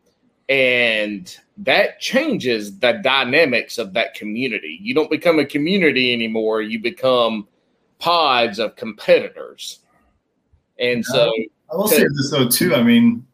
[0.48, 4.78] and that changes the dynamics of that community.
[4.80, 7.48] You don't become a community anymore, you become
[7.98, 9.80] pods of competitors.
[10.78, 11.32] And so
[11.72, 12.76] I will say this though too.
[12.76, 13.26] I mean,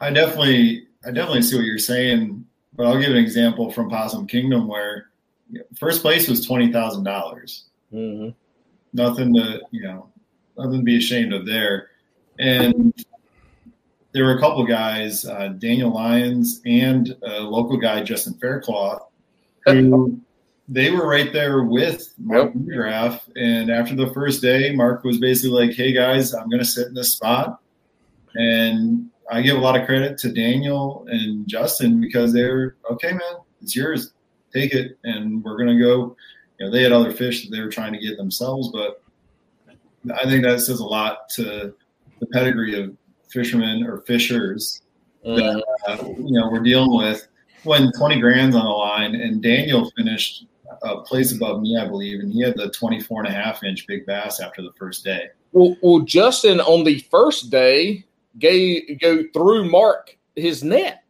[0.00, 4.26] I definitely, I definitely see what you're saying, but I'll give an example from Possum
[4.26, 5.10] Kingdom where
[5.76, 7.66] first place was twenty thousand dollars.
[7.92, 8.34] mhm.
[8.94, 10.08] Nothing to, you know,
[10.56, 11.90] nothing to be ashamed of there.
[12.38, 12.94] And
[14.12, 19.02] there were a couple guys, uh, Daniel Lyons and a local guy, Justin Faircloth,
[19.66, 20.20] who
[20.68, 23.20] they were right there with Mark McGrath.
[23.36, 26.88] And after the first day, Mark was basically like, Hey guys, I'm going to sit
[26.88, 27.60] in this spot.
[28.34, 33.12] And I give a lot of credit to Daniel and Justin because they were, okay,
[33.12, 34.12] man, it's yours.
[34.52, 34.98] Take it.
[35.04, 36.16] And we're going to go.
[36.58, 39.02] You know, they had other fish that they were trying to get themselves, but
[40.12, 41.74] I think that says a lot to
[42.20, 42.96] the pedigree of
[43.30, 44.82] fishermen or fishers
[45.24, 47.26] that uh, you know we're dealing with
[47.64, 50.46] when 20 grand's on the line and daniel finished
[50.82, 53.86] a place above me i believe and he had the 24 and a half inch
[53.86, 58.04] big bass after the first day Well, well, Justin on the first day
[58.38, 61.02] gave go through Mark his net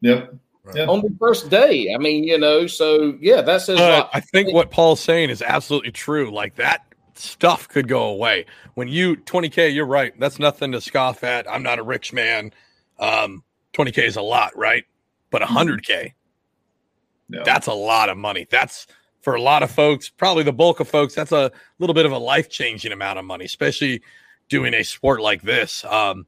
[0.00, 0.32] yep
[0.74, 0.86] Yeah.
[0.86, 1.92] on the first day.
[1.94, 4.10] I mean, you know, so yeah, that says a But lot.
[4.14, 6.30] I think what Paul's saying is absolutely true.
[6.32, 6.85] Like that
[7.18, 9.74] stuff could go away when you 20k.
[9.74, 10.18] You're right.
[10.18, 11.50] That's nothing to scoff at.
[11.50, 12.52] I'm not a rich man.
[12.98, 13.42] Um,
[13.74, 14.84] 20k is a lot, right?
[15.30, 16.12] But 100k,
[17.28, 17.42] Yeah.
[17.44, 18.46] that's a lot of money.
[18.50, 18.86] That's
[19.20, 21.14] for a lot of folks, probably the bulk of folks.
[21.14, 24.02] That's a little bit of a life changing amount of money, especially
[24.48, 25.84] doing a sport like this.
[25.84, 26.26] Um,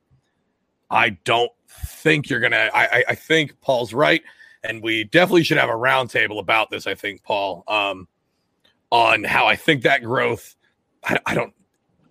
[0.90, 2.70] I don't think you're gonna.
[2.74, 4.22] I, I, I think Paul's right,
[4.64, 6.86] and we definitely should have a roundtable about this.
[6.86, 8.08] I think Paul, um,
[8.90, 10.56] on how I think that growth.
[11.08, 11.52] I, I don't.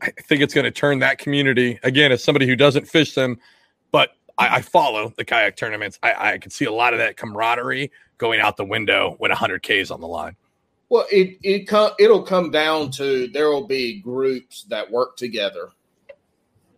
[0.01, 3.39] I think it's going to turn that community again as somebody who doesn't fish them,
[3.91, 5.97] but I, I follow the kayak tournaments.
[6.03, 9.81] I, I can see a lot of that camaraderie going out the window when 100k
[9.81, 10.35] is on the line.
[10.89, 15.69] Well, it it com- it'll come down to there will be groups that work together.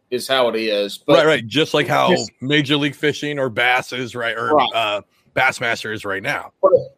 [0.10, 0.98] Is how it is.
[0.98, 1.46] But right, right.
[1.48, 2.28] Just like how Yes.
[2.42, 4.70] Major League Fishing or Bass is right, or Right.
[4.74, 5.02] uh,
[5.36, 6.52] Bassmaster is right now.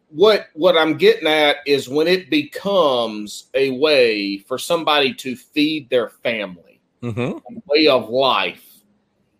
[0.08, 5.88] what what I'm getting at is when it becomes a way for somebody to feed
[5.90, 7.20] their family, Mm-hmm.
[7.20, 8.64] a way of life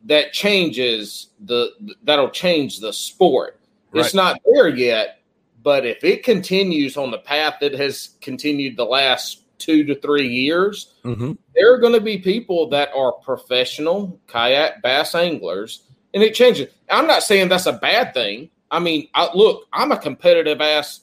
[0.06, 1.70] that changes the
[2.02, 3.60] that'll change the sport.
[3.94, 5.20] It's not there yet,
[5.62, 10.26] but if it continues on the path that has continued the last two to three
[10.26, 11.32] years, Mm-hmm.
[11.54, 15.82] there are going to be people that are professional kayak bass anglers,
[16.14, 16.68] and it changes.
[16.90, 18.50] I'm not saying that's a bad thing.
[18.72, 21.02] I mean, I, look, I'm a competitive ass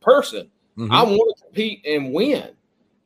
[0.00, 0.48] person.
[0.78, 0.92] Mm-hmm.
[0.92, 2.50] I want to compete and win,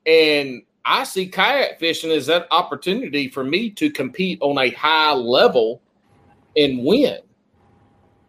[0.07, 5.15] and I see kayak fishing as that opportunity for me to compete on a high
[5.15, 5.81] level
[6.55, 7.19] and win.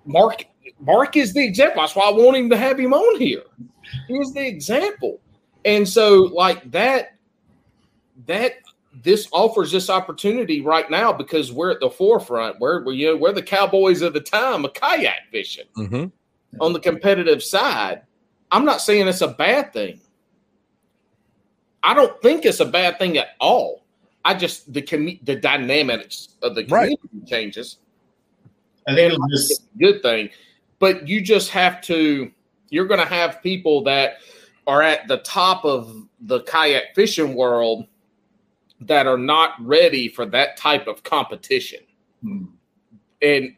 [0.06, 0.46] Mark,
[0.80, 1.82] Mark is the example.
[1.82, 3.44] That's why I want him to have him on here.
[4.08, 5.20] He's the example,
[5.66, 7.18] and so like that
[8.26, 8.54] that
[9.04, 12.60] this offers this opportunity right now because we're at the forefront.
[12.60, 16.06] We're, we're you know we're the cowboys of the time of kayak fishing Mm-hmm.
[16.62, 18.04] on the competitive side.
[18.52, 20.00] I'm not saying it's a bad thing.
[21.84, 23.86] I don't think it's a bad thing at all.
[24.24, 26.98] I just the commu- the dynamics of the Right.
[27.28, 27.78] changes.
[28.88, 30.30] i think And it'll it's just a good thing,
[30.80, 32.32] but you just have to.
[32.70, 34.16] You're going to have people that
[34.68, 37.86] are at the top of the kayak fishing world
[38.82, 41.80] that are not ready for that type of competition.
[42.22, 42.46] hmm,
[43.22, 43.56] And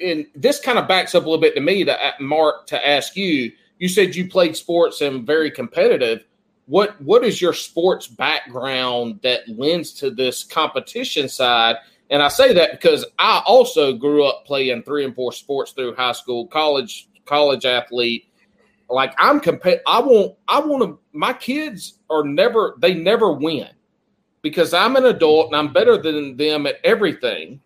[0.00, 3.16] and this kind of backs up a little bit to me to Mark to ask
[3.16, 3.52] you.
[3.78, 6.24] You said you played sports and very competitive.
[6.66, 11.76] What what is your sports background that lends to this competition side?
[12.10, 15.94] And I say that because I also grew up playing three and four sports through
[15.94, 18.26] high school, college, college athlete.
[18.88, 23.68] Like I'm compa- I want I want to my kids are never they never win
[24.44, 27.60] because I'm an adult and I'm better than them at everything.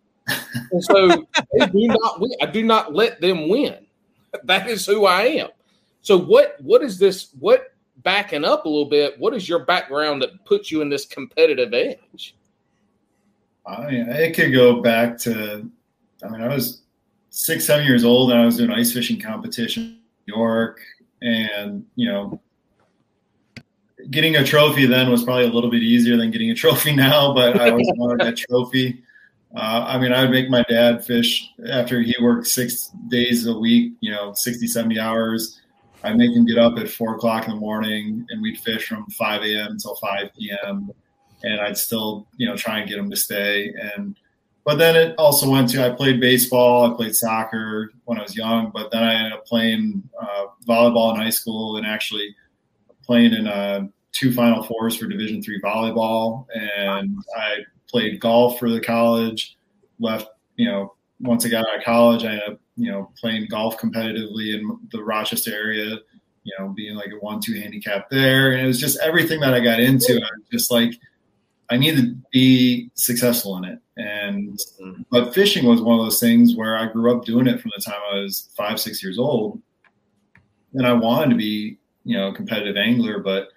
[0.70, 1.08] And so
[1.58, 2.30] they do not win.
[2.40, 3.76] I do not let them win.
[4.44, 5.48] That is who I am.
[6.02, 7.72] So what what is this what
[8.02, 11.72] backing up a little bit, what is your background that puts you in this competitive
[11.72, 12.36] edge?
[13.66, 15.68] I mean, it could go back to,
[16.22, 16.82] I mean, I was
[17.30, 20.80] six, seven years old and I was doing ice fishing competition in New York.
[21.22, 22.38] And, you know,
[24.10, 27.34] getting a trophy then was probably a little bit easier than getting a trophy now,
[27.34, 29.02] but I always wanted that trophy.
[29.56, 33.58] Uh, I mean, I would make my dad fish after he worked six days a
[33.58, 35.60] week, you know, 60, 70 hours.
[36.04, 39.06] I'd make him get up at four o'clock in the morning and we'd fish from
[39.06, 39.72] 5 a.m.
[39.72, 40.90] until 5 p.m.
[41.42, 43.72] And I'd still, you know, try and get him to stay.
[43.96, 44.16] And,
[44.64, 48.36] but then it also went to, I played baseball, I played soccer when I was
[48.36, 52.36] young, but then I ended up playing uh, volleyball in high school and actually
[53.02, 56.46] playing in uh, two Final Fours for Division three volleyball.
[56.54, 59.56] And I played golf for the college.
[60.00, 63.48] Left, you know, once I got out of college, I ended up, you know, playing
[63.50, 65.98] golf competitively in the Rochester area.
[66.44, 69.60] You know, being like a one-two handicap there, and it was just everything that I
[69.60, 70.14] got into.
[70.14, 70.98] I was just like,
[71.68, 73.78] I need to be successful in it.
[73.98, 75.02] And mm-hmm.
[75.10, 77.82] but fishing was one of those things where I grew up doing it from the
[77.82, 79.60] time I was five, six years old,
[80.72, 83.48] and I wanted to be, you know, a competitive angler, but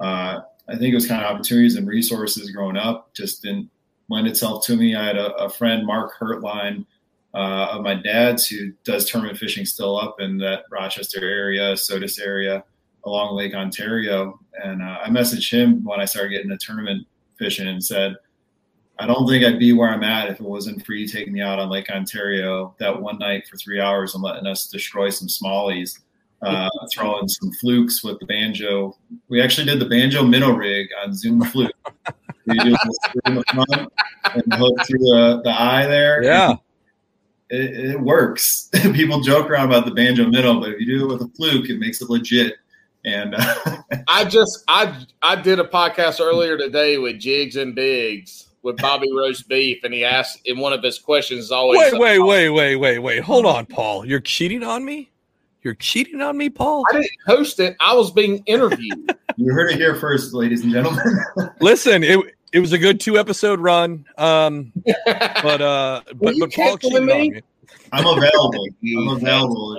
[0.00, 3.70] uh, I think it was kind of opportunities and resources growing up just didn't
[4.08, 4.94] lend itself to me.
[4.94, 6.86] I had a, a friend, Mark Hertline,
[7.34, 12.18] uh, of my dad's, who does tournament fishing still up in that Rochester area, Sodus
[12.18, 12.64] area
[13.04, 14.38] along Lake Ontario.
[14.62, 17.06] And uh, I messaged him when I started getting the tournament
[17.38, 18.16] fishing and said,
[18.98, 21.40] I don't think I'd be where I'm at if it wasn't for you taking me
[21.40, 25.28] out on Lake Ontario that one night for three hours and letting us destroy some
[25.28, 25.98] smallies
[26.42, 28.96] uh, throwing some flukes with the banjo.
[29.28, 31.72] We actually did the banjo minnow rig on Zoom fluke.
[32.46, 33.92] we do the in the front
[34.34, 36.22] and hook through the, the eye there.
[36.22, 36.54] Yeah.
[37.54, 38.70] It, it works.
[38.94, 41.68] People joke around about the banjo minnow, but if you do it with a fluke,
[41.68, 42.54] it makes it legit.
[43.04, 48.48] And uh, I just I I did a podcast earlier today with Jigs and Biggs
[48.62, 52.18] with Bobby Roast Beef, and he asked in one of his questions always Wait, wait,
[52.20, 53.22] wait, wait, wait, wait.
[53.22, 54.06] Hold on, Paul.
[54.06, 55.11] You're cheating on me?
[55.62, 56.84] You're cheating on me, Paul?
[56.90, 57.76] I didn't host it.
[57.80, 59.16] I was being interviewed.
[59.36, 61.04] you heard it here first, ladies and gentlemen.
[61.60, 62.18] Listen, it
[62.52, 64.04] it was a good two episode run.
[64.18, 67.30] Um, but uh, but, you but Paul canceling cheated on me?
[67.30, 67.40] me.
[67.92, 68.66] I'm available.
[68.98, 69.78] I'm available.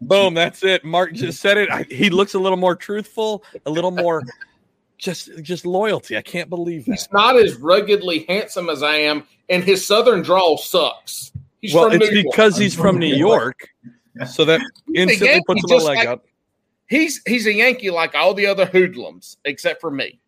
[0.00, 0.84] Boom, that's it.
[0.84, 1.70] Mark just said it.
[1.70, 4.22] I, he looks a little more truthful, a little more
[4.98, 6.16] just just loyalty.
[6.16, 6.92] I can't believe that.
[6.92, 11.30] He's not as ruggedly handsome as I am, and his southern drawl sucks.
[11.60, 12.32] He's Well, from it's New York.
[12.32, 13.68] because he's from New York,
[14.24, 14.60] so that
[14.94, 16.24] instantly puts him a leg like- up.
[16.88, 20.20] He's he's a Yankee like all the other hoodlums except for me.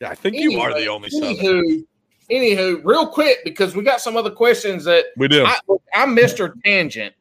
[0.00, 1.34] Yeah, I think you are the only Southern.
[1.36, 1.84] Anywho,
[2.30, 5.44] anywho, real quick because we got some other questions that We do.
[5.44, 5.58] I,
[5.92, 6.54] I'm Mr.
[6.64, 7.14] Tangent,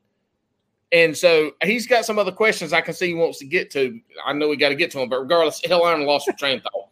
[0.92, 4.00] and so he's got some other questions I can see he wants to get to.
[4.26, 6.58] I know we got to get to him, but regardless, hell, I lost my train
[6.58, 6.90] of thought.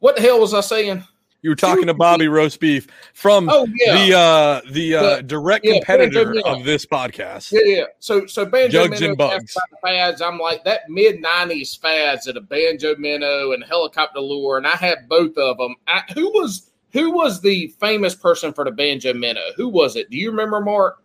[0.00, 1.04] What the hell was I saying?
[1.42, 5.22] You were talking to Bobby Roast Beef from Oh yeah, the uh the uh The-
[5.22, 6.58] direct yeah, competitor Banjo Minnow.
[6.58, 7.52] of this podcast.
[7.52, 7.84] yeah, yeah.
[8.00, 9.54] So so banjo Jugs minnow and bugs.
[9.82, 10.20] fads.
[10.20, 14.74] I'm like that mid '90s fads of the banjo minnow and helicopter lure, and I
[14.76, 15.76] had both of them.
[15.86, 19.44] I, who was who was the famous person for the banjo minnow?
[19.56, 20.10] Who was it?
[20.10, 21.02] Do you remember, Mark?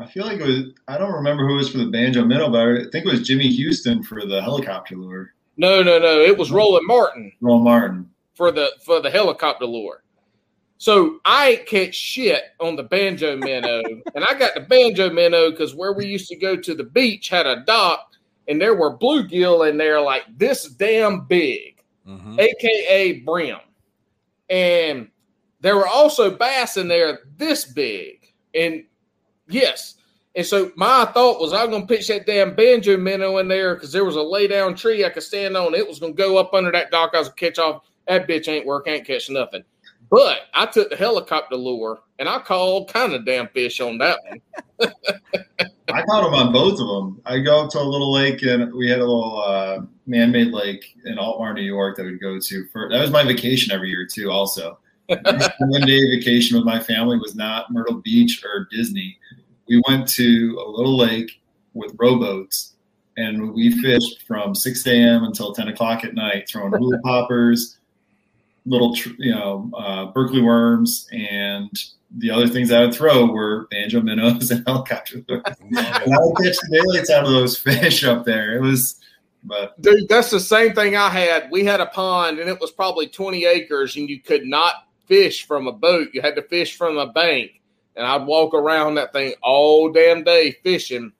[0.00, 0.62] I feel like it was.
[0.88, 3.46] I don't remember who was for the banjo minnow, but I think it was Jimmy
[3.48, 5.34] Houston for the helicopter lure.
[5.56, 6.20] No, no, no.
[6.20, 7.30] It was Roland Martin.
[7.40, 8.08] Roll Martin.
[8.34, 10.02] For the for the helicopter lure.
[10.78, 13.82] So I catch shit on the banjo minnow,
[14.14, 17.28] and I got the banjo minnow because where we used to go to the beach
[17.28, 18.12] had a dock,
[18.48, 22.38] and there were bluegill in there like this damn big, Mhm.
[22.38, 23.60] aka brim,
[24.50, 25.08] and
[25.60, 28.84] there were also bass in there this big, and
[29.48, 29.94] yes.
[30.34, 33.92] And so my thought was I'm gonna pitch that damn banjo minnow in there because
[33.92, 35.74] there was a lay down tree I could stand on.
[35.74, 37.10] It was gonna go up under that dock.
[37.14, 37.84] I was gonna catch off.
[38.08, 39.62] That bitch ain't work, ain't catch nothing.
[40.10, 44.18] But I took the helicopter lure and I called kind of damn fish on that
[44.28, 44.92] one.
[45.88, 47.20] I caught them on both of them.
[47.26, 50.96] I go up to a little lake, and we had a little uh, man-made lake
[51.04, 52.66] in Altmar, New York, that we'd go to.
[52.68, 54.30] For that was my vacation every year too.
[54.30, 54.78] Also,
[55.08, 59.18] one day vacation with my family was not Myrtle Beach or Disney.
[59.68, 61.40] We went to a little lake
[61.74, 62.74] with rowboats,
[63.16, 65.24] and we fished from 6 a.m.
[65.24, 67.78] until 10 o'clock at night, throwing hula poppers,
[68.64, 71.70] little, tr- you know, uh, Berkley worms, and
[72.18, 75.24] the other things I would throw were banjo minnows and helicopter.
[75.28, 78.56] And I would catch the daylights out of those fish up there.
[78.56, 79.00] It was,
[79.44, 81.50] but Dude, that's the same thing I had.
[81.50, 85.46] We had a pond and it was probably 20 acres, and you could not fish
[85.46, 86.08] from a boat.
[86.12, 87.60] You had to fish from a bank.
[87.96, 91.12] And I'd walk around that thing all damn day fishing.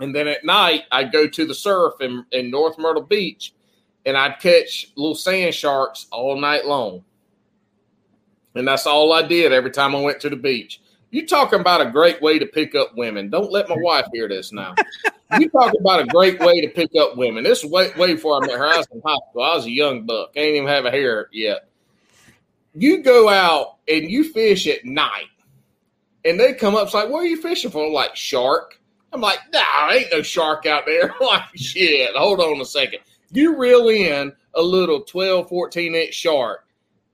[0.00, 3.54] And then at night, I'd go to the surf in, in North Myrtle Beach
[4.06, 7.04] and I'd catch little sand sharks all night long.
[8.54, 10.80] And that's all I did every time I went to the beach.
[11.10, 13.30] You talking about a great way to pick up women?
[13.30, 14.74] Don't let my wife hear this now.
[15.36, 17.42] You talking about a great way to pick up women?
[17.42, 18.66] This is way way before I met her.
[18.66, 19.42] I was in high school.
[19.42, 20.30] I was a young buck.
[20.36, 21.68] I ain't even have a hair yet.
[22.74, 25.30] You go out and you fish at night,
[26.24, 26.84] and they come up.
[26.84, 27.86] It's like, what are you fishing for?
[27.86, 28.78] I'm Like shark.
[29.12, 31.12] I'm like, nah, ain't no shark out there.
[31.20, 32.14] I'm like, shit.
[32.14, 33.00] Hold on a second.
[33.30, 36.66] You reel in a little 12, 14 inch shark,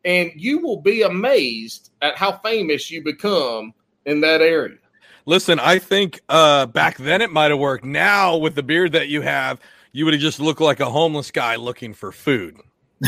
[0.04, 3.72] and you will be amazed at how famous you become
[4.06, 4.76] in that area.
[5.26, 7.84] Listen, I think uh, back then it might have worked.
[7.84, 9.60] Now, with the beard that you have,
[9.92, 12.56] you would have just looked like a homeless guy looking for food.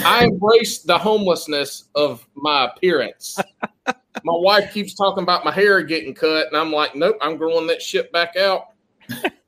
[0.05, 3.39] I embrace the homelessness of my appearance.
[3.87, 3.93] my
[4.25, 7.83] wife keeps talking about my hair getting cut, and I'm like, nope, I'm growing that
[7.83, 8.69] shit back out.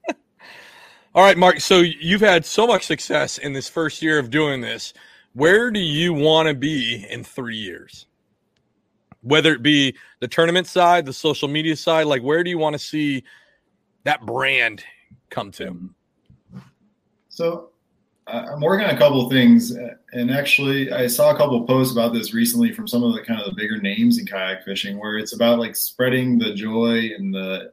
[1.16, 1.60] All right, Mark.
[1.60, 4.92] So you've had so much success in this first year of doing this.
[5.34, 8.06] Where do you want to be in three years?
[9.22, 12.74] Whether it be the tournament side, the social media side, like where do you want
[12.74, 13.22] to see
[14.02, 14.82] that brand
[15.30, 15.88] come to?
[17.28, 17.70] So
[18.26, 19.70] I'm working on a couple of things,
[20.12, 23.40] and actually, I saw a couple posts about this recently from some of the kind
[23.40, 27.32] of the bigger names in kayak fishing, where it's about like spreading the joy and
[27.32, 27.72] the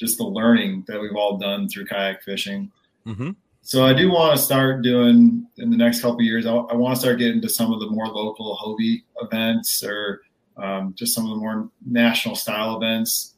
[0.00, 2.72] just the learning that we've all done through kayak fishing.
[3.06, 3.32] Mm-hmm.
[3.60, 6.46] So I do want to start doing in the next couple years.
[6.46, 10.22] I, I, want to start getting to some of the more local Hobie events or
[10.56, 13.34] um, just some of the more national style events.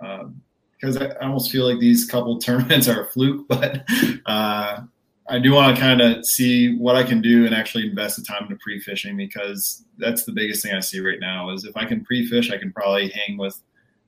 [0.00, 0.40] Um,
[0.78, 3.84] because I, I almost feel like these couple tournaments are a fluke, but
[4.26, 4.80] uh,
[5.28, 8.22] I do want to kind of see what I can do and actually invest the
[8.22, 11.84] time into pre-fishing because that's the biggest thing I see right now is if I
[11.84, 13.60] can pre-fish, I can probably hang with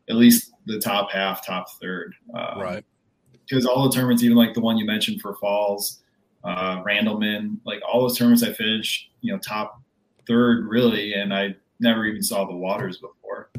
[0.09, 2.15] at least the top half, top third.
[2.35, 2.85] Um, right.
[3.49, 6.01] Because all the tournaments, even like the one you mentioned for Falls,
[6.45, 9.81] uh, Randleman, like all those tournaments I finished, you know, top
[10.27, 13.51] third really, and I never even saw the waters before.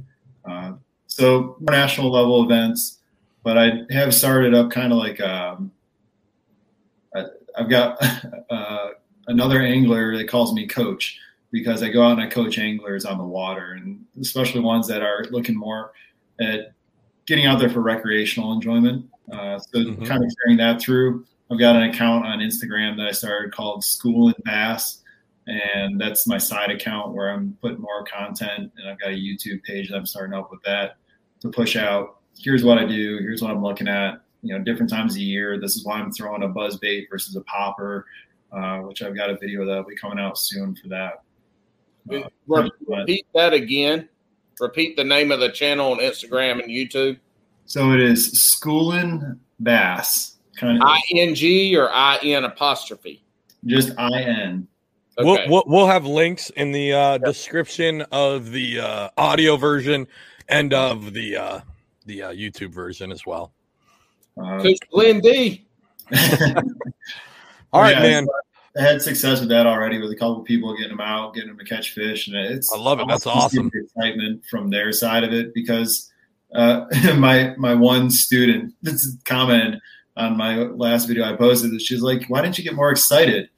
[0.49, 0.73] Uh,
[1.07, 2.99] so more national level events,
[3.43, 5.71] but I have started up kind of like um,
[7.15, 7.25] I,
[7.57, 7.97] have got
[8.49, 8.89] uh,
[9.27, 11.19] another angler that calls me coach
[11.51, 15.01] because I go out and I coach anglers on the water, and especially ones that
[15.01, 15.93] are looking more
[16.39, 16.73] at
[17.25, 19.05] getting out there for recreational enjoyment.
[19.31, 20.03] Uh, so mm-hmm.
[20.05, 21.25] kind of carrying that through.
[21.51, 25.03] I've got an account on Instagram that I started called Schoolin Bass,
[25.47, 28.71] and that's my side account where I'm putting more content.
[28.77, 30.97] And I've got a YouTube page that I'm starting up with that
[31.41, 32.19] to push out.
[32.37, 33.17] Here's what I do.
[33.19, 34.21] Here's what I'm looking at.
[34.41, 35.59] You know, different times a year.
[35.59, 38.05] This is why I'm throwing a buzz bait versus a popper,
[38.51, 41.23] uh, which I've got a video that'll be coming out soon for that.
[42.11, 44.07] Uh, repeat that again.
[44.59, 47.17] Repeat the name of the channel on Instagram and YouTube.
[47.65, 50.37] So it is Schoolin Bass.
[50.57, 53.23] Kind of I N G or I N apostrophe.
[53.65, 54.67] Just I N.
[55.17, 55.27] Okay.
[55.27, 57.21] We'll, we'll, we'll have links in the uh, yep.
[57.21, 60.07] description of the uh, audio version
[60.47, 61.59] and of the uh,
[62.05, 63.53] the uh, YouTube version as well.
[64.41, 65.65] Uh, Coach Glenn D.
[67.71, 68.27] All right, yeah, man.
[68.77, 71.57] I had success with that already with a couple people getting them out, getting them
[71.57, 73.07] to catch fish, and it's I love it.
[73.07, 73.71] That's awesome.
[73.73, 76.11] Excitement from their side of it because
[76.53, 76.85] uh,
[77.17, 79.79] my my one student that's commented
[80.17, 83.49] on my last video I posted that she's like, "Why didn't you get more excited?"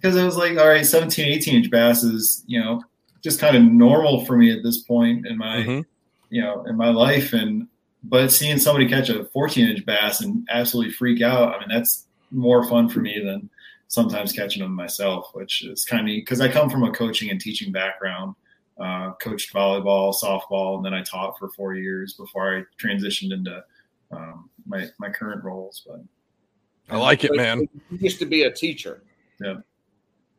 [0.00, 2.82] Because I was like, "All right, 17, 18 inch bass is you know
[3.22, 5.80] just kind of normal for me at this point in my mm-hmm.
[6.30, 7.66] you know in my life, and
[8.04, 12.06] but seeing somebody catch a 14 inch bass and absolutely freak out, I mean that's
[12.30, 13.50] more fun for me than."
[13.92, 17.38] Sometimes catching them myself, which is kind of because I come from a coaching and
[17.38, 18.34] teaching background.
[18.80, 23.62] Uh, coached volleyball, softball, and then I taught for four years before I transitioned into
[24.10, 25.86] um, my my current roles.
[25.86, 26.00] But
[26.88, 27.68] I like it, man.
[27.90, 29.02] You used to be a teacher.
[29.38, 29.56] Yeah.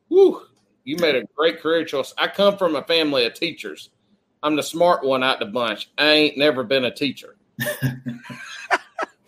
[0.10, 0.42] Woo!
[0.84, 2.12] You made a great career choice.
[2.18, 3.92] I come from a family of teachers.
[4.42, 5.92] I'm the smart one out the bunch.
[6.00, 7.36] I ain't never been a teacher.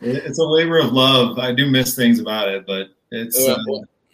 [0.02, 1.38] it's a labor of love.
[1.38, 3.56] I do miss things about it, but it's uh,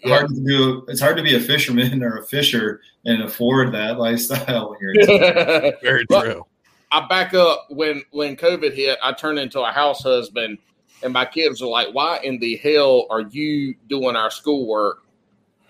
[0.03, 0.17] yeah.
[0.17, 0.85] hard to do.
[0.87, 5.73] It's hard to be a fisherman or a fisher and afford that lifestyle when you're.
[5.81, 6.45] Very true.
[6.91, 8.99] I back up when when COVID hit.
[9.01, 10.57] I turned into a house husband,
[11.03, 15.03] and my kids were like, "Why in the hell are you doing our schoolwork?"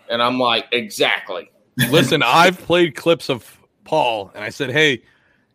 [0.09, 1.51] And I'm like, "Exactly."
[1.89, 5.03] Listen, I've played clips of Paul, and I said, "Hey,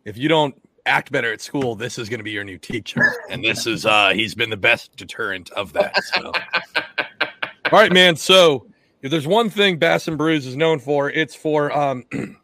[0.05, 0.55] if you don't
[0.85, 3.85] act better at school, this is going to be your new teacher." And this is
[3.85, 6.01] uh he's been the best deterrent of that.
[6.15, 6.31] So.
[7.71, 8.15] All right, man.
[8.15, 8.66] So
[9.07, 12.03] if there's one thing Bass and Brews is known for, it's for um,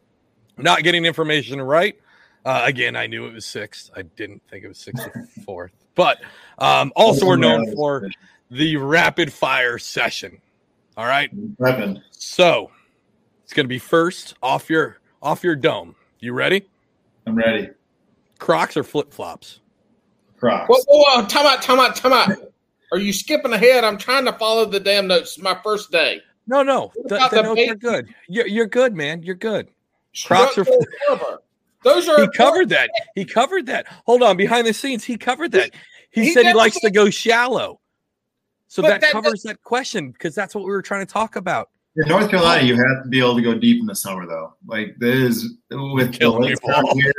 [0.56, 1.98] not getting information right.
[2.42, 3.90] Uh, again, I knew it was sixth.
[3.94, 5.72] I didn't think it was sixth or fourth.
[5.94, 6.22] But
[6.58, 8.08] um, also, we're known for
[8.50, 10.40] the rapid fire session.
[10.96, 11.30] All right.
[11.60, 12.02] Seven.
[12.10, 12.70] So
[13.42, 15.94] it's going to be first off your off your dome.
[16.20, 16.66] You ready?
[17.26, 17.70] I'm ready.
[18.38, 19.60] Crocs or flip flops?
[20.38, 20.66] Crocs.
[20.68, 22.38] Whoa, whoa, whoa, time out, time out, time out.
[22.90, 23.84] Are you skipping ahead?
[23.84, 25.34] I'm trying to follow the damn notes.
[25.34, 26.22] It's my first day.
[26.46, 26.92] No, no.
[27.04, 27.70] The, the the notes bait?
[27.70, 28.14] are good.
[28.28, 29.22] You're, you're good, man.
[29.22, 29.68] You're good.
[30.26, 31.38] Crocs are- Structural.
[31.82, 32.90] Those are He covered that.
[33.14, 33.86] He covered that.
[34.06, 34.36] Hold on.
[34.36, 35.70] Behind the scenes, he covered that.
[36.10, 37.80] He, He said he likes said- to go shallow.
[38.68, 41.70] So that, that- covers that question because that's what we were trying to talk about.
[41.96, 44.54] In North Carolina, you have to be able to go deep in the summer, though.
[44.66, 46.94] Like this with the Killing lakes out Paul.
[46.96, 47.12] here.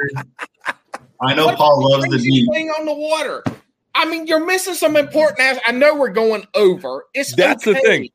[1.22, 2.50] I know What's Paul loves the deep.
[2.52, 3.42] thing on the water.
[3.94, 5.40] I mean, you're missing some important.
[5.40, 7.06] As- I know we're going over.
[7.14, 8.10] It's That's the thing.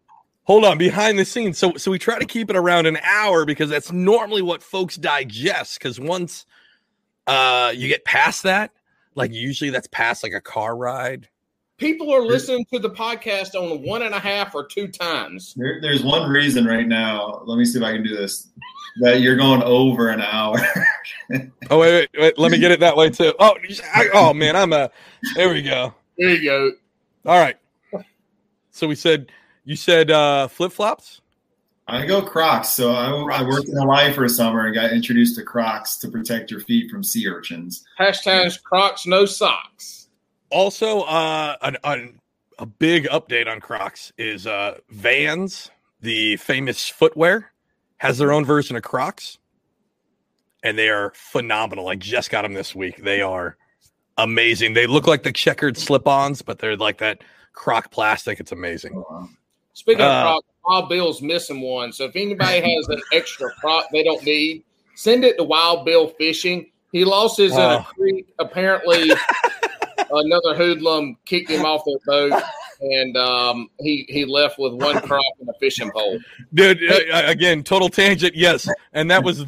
[0.51, 1.59] Hold on, behind the scenes.
[1.59, 4.97] So so we try to keep it around an hour because that's normally what folks
[4.97, 5.79] digest.
[5.79, 6.45] Because once
[7.29, 8.73] uh you get past that,
[9.15, 11.29] like usually that's past like a car ride.
[11.77, 15.55] People are listening to the podcast on one and a half or two times.
[15.57, 17.43] There, there's one reason right now.
[17.45, 18.49] Let me see if I can do this.
[19.03, 20.59] That you're going over an hour.
[21.71, 23.33] Oh wait, wait, wait let me get it that way too.
[23.39, 23.55] Oh,
[23.95, 24.91] I, oh man, I'm a.
[25.37, 25.95] There we go.
[26.19, 26.73] There you go.
[27.25, 27.57] All right.
[28.73, 29.31] So we said
[29.65, 31.21] you said uh flip flops.
[31.89, 32.69] I go Crocs.
[32.73, 36.09] So I, I worked in Hawaii for a summer and got introduced to Crocs to
[36.09, 37.85] protect your feet from sea urchins.
[37.99, 40.09] Hashtag Crocs, no socks.
[40.51, 42.21] Also, uh, an, an,
[42.61, 47.51] a big update on Crocs is uh, Vans, the famous footwear,
[47.97, 49.39] has their own version of Crocs,
[50.63, 51.89] and they are phenomenal.
[51.89, 53.03] I just got them this week.
[53.03, 53.57] They are
[54.17, 54.75] amazing.
[54.75, 58.39] They look like the checkered slip-ons, but they're like that Croc plastic.
[58.39, 59.03] It's amazing.
[59.81, 61.91] Speaking Uh, of Crocs, Wild Bill's missing one.
[61.93, 64.63] So if anybody has an extra Croc they don't need,
[64.95, 66.71] send it to Wild Bill Fishing.
[66.93, 67.79] He lost his in Oh.
[67.79, 68.27] a creek.
[68.39, 69.11] Apparently,
[70.11, 72.43] another hoodlum kicked him off their boat,
[72.83, 76.19] and um, he he left with one Croc and a fishing pole.
[76.53, 78.35] Dude, uh, again, total tangent.
[78.35, 79.47] Yes, and that was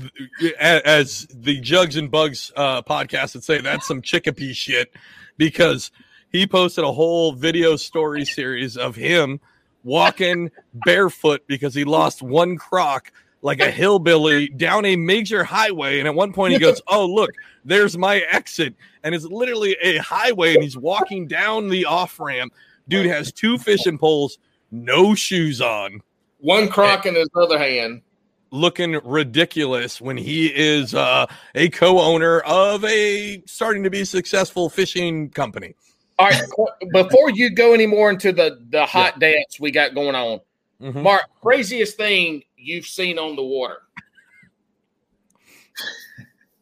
[0.59, 3.61] as the Jugs and Bugs uh, podcast would say.
[3.61, 4.95] That's some chickapee shit
[5.37, 5.91] because
[6.31, 9.41] he posted a whole video story series of him
[9.85, 10.51] walking
[10.85, 13.13] barefoot because he lost one croc
[13.43, 15.99] like a hillbilly down a major highway.
[15.99, 17.31] And at one point, he goes, "Oh, look,
[17.65, 22.53] there's my exit," and it's literally a highway, and he's walking down the off ramp.
[22.89, 24.39] Dude has two fishing poles,
[24.71, 26.01] no shoes on
[26.39, 28.03] One Croc in his other hand.
[28.51, 35.31] looking ridiculous when he is uh, a co-owner of a starting to be successful fishing
[35.31, 35.75] company.
[36.23, 40.15] All right, before you go any more into the the hot dance we got going
[40.15, 40.41] on,
[40.81, 41.03] Mhm.
[41.03, 43.79] Mark, craziest thing you've seen on the water?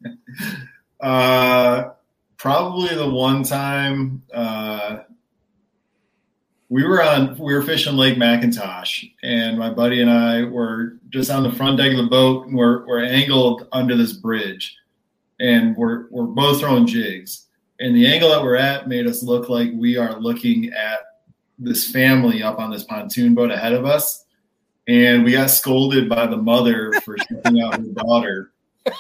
[1.01, 1.93] Uh,
[2.37, 4.99] probably the one time uh,
[6.69, 11.31] we were on we were fishing Lake Mackintosh, and my buddy and I were just
[11.31, 14.77] on the front deck of the boat, and we're we're angled under this bridge,
[15.41, 17.47] and we're we're both throwing jigs,
[17.81, 21.01] and the angle that we're at made us look like we are looking at
[21.59, 24.25] this family up on this pontoon boat ahead of us,
[24.87, 28.53] and we got scolded by the mother for shipping out her daughter.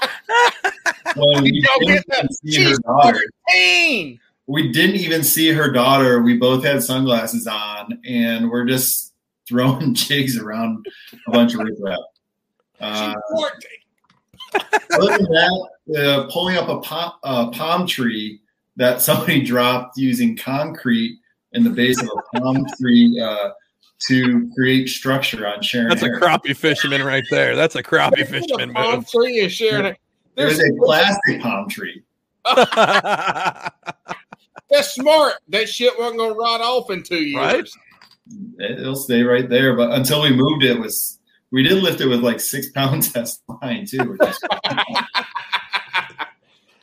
[1.17, 2.19] When we didn't get that?
[2.19, 3.21] even see her daughter.
[3.49, 4.21] 14.
[4.47, 6.23] We didn't even see her daughter.
[6.23, 9.13] We both had sunglasses on, and we're just
[9.49, 10.87] throwing jigs around
[11.27, 11.97] a bunch of riprap.
[12.81, 13.51] Uh, She's
[14.53, 14.63] 14.
[14.93, 15.69] other than that,
[15.99, 18.41] uh, pulling up a uh, palm tree
[18.81, 21.19] that somebody dropped using concrete
[21.53, 23.51] in the base of a palm tree uh,
[24.09, 25.91] to create structure on Shearon.
[25.91, 26.21] That's a Harris.
[26.23, 27.55] crappy fisherman right there.
[27.55, 29.09] That's a crappie fisherman palm move.
[29.11, 29.91] tree and sharing it.
[29.91, 29.99] It
[30.37, 32.03] There's- a plastic palm tree.
[34.71, 35.35] That's smart.
[35.49, 37.77] That shit wasn't gonna rot off in two years.
[38.59, 38.71] Right?
[38.71, 41.19] It'll stay right there, but until we moved it, was
[41.51, 44.17] we did lift it with like six pound test line too.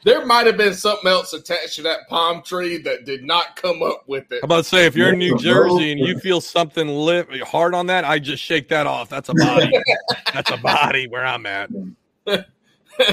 [0.07, 3.23] Which is There might have been something else attached to that palm tree that did
[3.23, 4.39] not come up with it.
[4.43, 7.73] I'm about to say, if you're in New Jersey and you feel something lit hard
[7.73, 9.09] on that, I just shake that off.
[9.09, 9.71] That's a body.
[10.34, 11.69] That's a body where I'm at.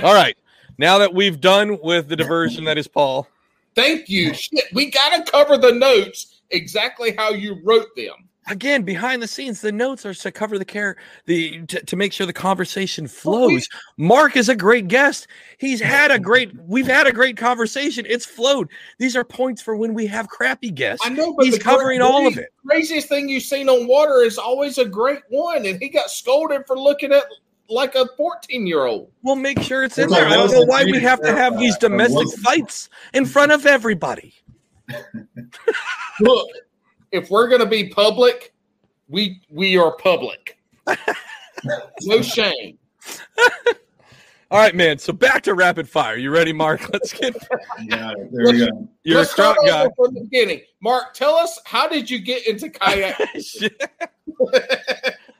[0.02, 0.36] All right.
[0.78, 3.28] Now that we've done with the diversion that is Paul,
[3.74, 4.34] Thank you.
[4.34, 8.23] Shit, we gotta cover the notes exactly how you wrote them.
[8.48, 10.96] Again behind the scenes the notes are to cover the care
[11.26, 13.66] the to, to make sure the conversation flows.
[13.96, 15.26] Mark is a great guest.
[15.58, 18.04] He's had a great we've had a great conversation.
[18.08, 18.68] It's flowed.
[18.98, 21.04] These are points for when we have crappy guests.
[21.06, 22.48] I know, but he's the covering cra- all of it.
[22.66, 26.66] Craziest thing you've seen on water is always a great one, and he got scolded
[26.66, 27.24] for looking at
[27.70, 29.10] like a fourteen-year-old.
[29.22, 30.26] we'll make sure it's in there.
[30.26, 33.64] I don't know why we have to have uh, these domestic fights in front of
[33.64, 34.34] everybody.
[36.20, 36.48] Look,
[37.14, 38.52] if we're gonna be public,
[39.08, 40.58] we we are public.
[42.02, 42.76] no shame.
[44.50, 44.98] All right, man.
[44.98, 46.16] So back to rapid fire.
[46.16, 46.88] You ready, Mark?
[46.92, 47.34] Let's get.
[47.78, 48.28] You got it.
[48.32, 48.88] There we go.
[49.04, 49.94] You're Let's a strong start guy.
[49.96, 50.60] from the beginning.
[50.82, 53.18] Mark, tell us how did you get into kayak?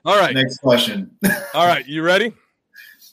[0.05, 0.34] All right.
[0.34, 1.10] Next question.
[1.55, 1.86] All right.
[1.86, 2.32] You ready?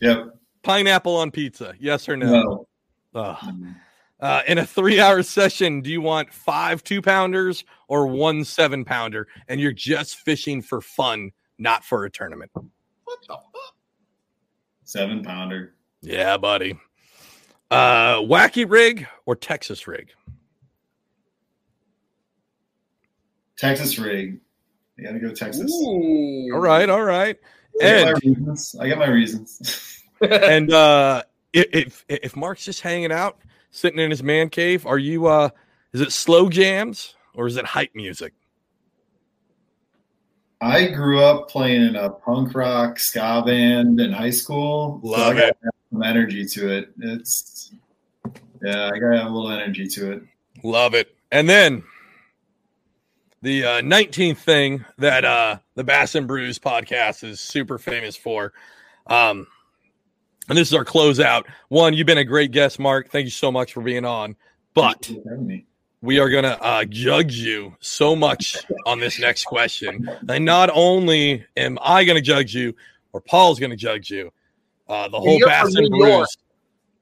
[0.02, 0.38] Yep.
[0.64, 1.74] Pineapple on pizza.
[1.80, 2.32] Yes or no?
[2.32, 2.68] No.
[3.16, 3.38] Ugh.
[3.38, 3.76] Mm.
[4.22, 8.86] Uh, in a three hour session, do you want five two pounders or one seven
[8.86, 9.28] pounder?
[9.48, 12.52] And you're just fishing for fun, not for a tournament.
[12.54, 13.76] what the fuck?
[14.84, 15.74] Seven pounder.
[16.02, 16.78] Yeah, buddy.
[17.72, 20.10] Uh, wacky rig or Texas rig?
[23.58, 24.40] Texas rig.
[25.00, 25.72] I gotta go Texas.
[25.72, 26.50] Ooh.
[26.54, 27.38] All right, all right.
[27.82, 28.76] I got my And reasons.
[28.80, 30.04] I got my reasons.
[30.22, 31.24] and uh,
[31.56, 33.40] i- if if Mark's just hanging out,
[33.72, 35.28] sitting in his man cave, are you?
[35.28, 35.50] uh
[35.94, 38.34] Is it slow jams or is it hype music?
[40.62, 45.00] I grew up playing in a punk rock ska band in high school.
[45.02, 45.58] Love gotta it.
[45.92, 46.92] some energy to it.
[47.00, 47.72] It's
[48.64, 50.24] yeah, I gotta have a little energy to it.
[50.64, 51.16] Love it.
[51.32, 51.84] And then
[53.42, 58.54] the uh, 19th thing that uh, the Bass and Brews podcast is super famous for.
[59.08, 59.48] Um,
[60.52, 61.46] and this is our closeout.
[61.70, 63.10] One, you've been a great guest, Mark.
[63.10, 64.36] Thank you so much for being on.
[64.74, 65.66] But Thank you for having me.
[66.02, 70.10] we are going to uh, judge you so much on this next question.
[70.28, 72.76] And not only am I going to judge you,
[73.14, 74.30] or Paul's going to judge you,
[74.90, 76.28] uh, the whole Bass and York.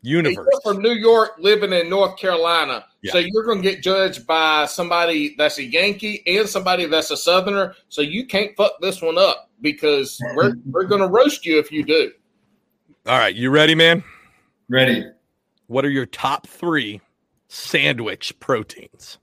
[0.03, 0.47] Universe.
[0.63, 3.13] You're from New York, living in North Carolina, Yeah.
[3.13, 7.17] so you're going to get judged by somebody that's a Yankee and somebody that's a
[7.17, 7.73] Southerner.
[7.89, 11.71] So you can't fuck this one up because we're we're going to roast you if
[11.71, 12.11] you do.
[13.09, 14.03] All right, you ready, man?
[14.69, 15.03] Ready.
[15.65, 17.01] What are your top three
[17.47, 19.17] sandwich proteins?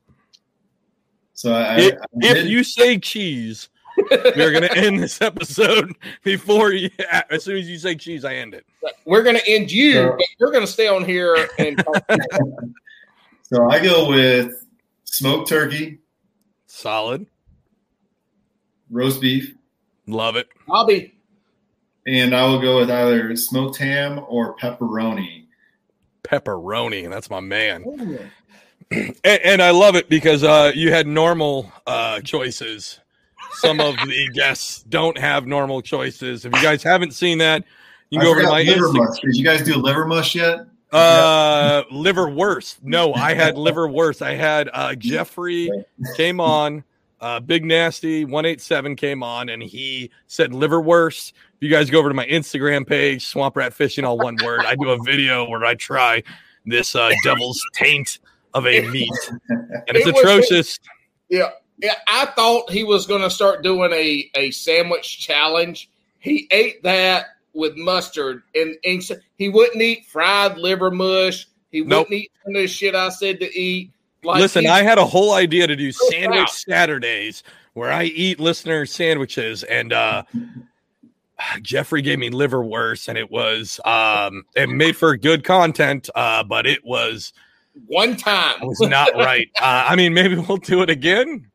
[1.34, 3.68] So I, If, I if you say cheese,
[4.10, 5.94] we're going to end this episode
[6.24, 6.90] before you.
[7.30, 8.66] As soon as you say cheese, I end it.
[9.04, 12.04] We're going to end you, So- but you're going to stay on here and talk.
[13.42, 14.64] so I go with
[15.04, 16.00] smoked turkey,
[16.66, 17.24] Solid.
[18.90, 19.54] roast beef,
[20.08, 20.48] Love it.
[20.66, 21.12] Bobby.
[22.06, 25.46] And I will go with either smoked ham or pepperoni.
[26.22, 27.10] Pepperoni.
[27.10, 27.84] That's my man.
[28.92, 33.00] And, and I love it because uh, you had normal uh, choices.
[33.54, 36.44] Some of the guests don't have normal choices.
[36.44, 37.64] If you guys haven't seen that,
[38.10, 39.08] you I can go over to my liver Instagram.
[39.08, 39.20] mush.
[39.22, 40.66] Did you guys do liver mush yet?
[40.92, 42.76] Uh, liverwurst.
[42.82, 44.22] No, I had liverwurst.
[44.22, 45.68] I had uh, Jeffrey
[46.16, 46.84] came on,
[47.20, 51.32] uh, Big Nasty one eight seven came on, and he said liverwurst.
[51.32, 54.60] If you guys go over to my Instagram page, Swamp Rat Fishing, all one word,
[54.60, 56.22] I do a video where I try
[56.66, 58.18] this uh, devil's taint
[58.54, 59.10] of a meat,
[59.48, 60.78] and it's It was- atrocious.
[61.28, 61.94] Yeah, yeah.
[62.08, 65.88] I thought he was going to start doing a a sandwich challenge.
[66.18, 69.02] He ate that with mustard, and, and
[69.38, 71.46] he wouldn't eat fried liver mush.
[71.72, 72.08] He Nope.
[72.08, 73.90] wouldn't eat some of the shit I said to eat.
[74.24, 76.50] Like Listen, I had a whole idea to do sandwich out.
[76.50, 77.42] Saturdays
[77.76, 80.22] where I eat listener sandwiches and uh
[81.60, 86.66] Jeffrey gave me liverwurst and it was um it made for good content uh but
[86.66, 87.34] it was
[87.86, 88.56] one time.
[88.62, 89.50] it was not right.
[89.60, 91.50] Uh, I mean maybe we'll do it again.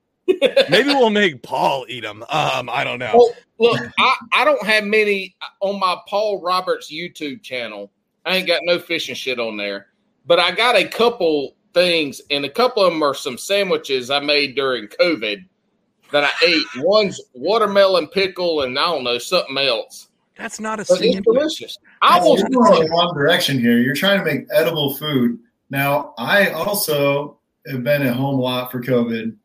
[0.70, 2.24] Maybe we'll make Paul eat them.
[2.30, 3.14] Um I don't know.
[3.58, 7.92] Well, look, I, I don't have many on my Paul Roberts YouTube channel.
[8.28, 9.88] I ain't got no fishing shit on there,
[10.28, 14.20] but I got a couple things, and a couple of them are some sandwiches I
[14.20, 15.46] made during COVID
[16.12, 16.84] that I ate.
[16.84, 21.24] One's watermelon pickle, and I don't know something else, That's not a but it's sandwich.
[21.24, 21.78] delicious.
[22.02, 22.38] I That's will.
[22.40, 23.80] You're going in the wrong direction here.
[23.80, 25.40] You're trying to make edible food.
[25.70, 29.36] Now, I also have been at home a lot for COVID.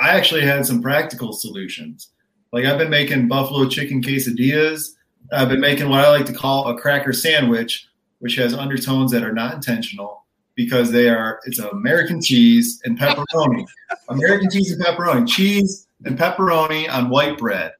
[0.00, 2.08] I actually had some practical solutions.
[2.52, 4.92] Like I've been making buffalo chicken quesadillas.
[5.32, 7.88] I've been making what I like to call a cracker sandwich,
[8.20, 10.23] which has undertones that are not intentional
[10.54, 13.66] because they are it's American cheese and pepperoni.
[14.08, 15.26] American cheese and pepperoni.
[15.28, 17.72] Cheese and pepperoni on white bread.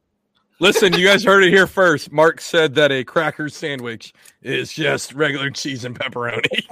[0.61, 2.13] Listen, you guys heard it here first.
[2.13, 6.67] Mark said that a cracker sandwich is just regular cheese and pepperoni.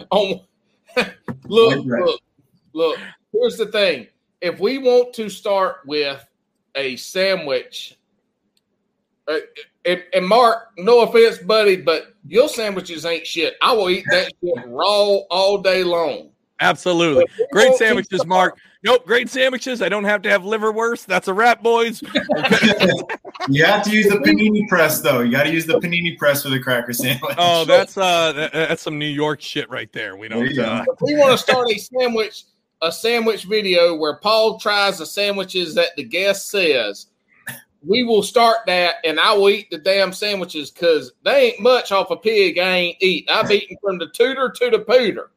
[0.10, 0.40] on
[1.46, 2.02] look, Right, right.
[2.04, 2.20] look,
[2.72, 2.98] look.
[3.32, 4.06] Here's the thing:
[4.40, 6.24] if we want to start with
[6.74, 7.96] a sandwich,
[9.28, 9.36] uh,
[9.84, 13.54] and, and Mark, no offense, buddy, but your sandwiches ain't shit.
[13.62, 16.30] I will eat that shit raw all day long.
[16.60, 17.26] Absolutely.
[17.52, 18.58] Great sandwiches, Mark.
[18.84, 19.82] Nope, great sandwiches.
[19.82, 21.06] I don't have to have liverwurst.
[21.06, 22.02] That's a wrap, boys.
[23.48, 25.20] You have to use the panini press though.
[25.20, 27.34] You got to use the panini press for the cracker sandwich.
[27.36, 30.16] Oh, that's uh that- that's some New York shit right there.
[30.16, 32.44] We don't you uh, we want to start a sandwich,
[32.80, 37.08] a sandwich video where Paul tries the sandwiches that the guest says,
[37.86, 41.92] we will start that, and I will eat the damn sandwiches because they ain't much
[41.92, 43.28] off a pig I ain't eat.
[43.30, 45.28] I've eaten from the tutor to the pooter.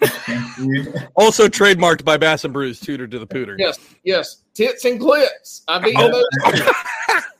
[1.16, 3.56] Also trademarked by Bass and Brews, tutor to the pooter.
[3.58, 5.62] Yes, yes, tits and clits.
[5.68, 6.22] I've eaten Oh.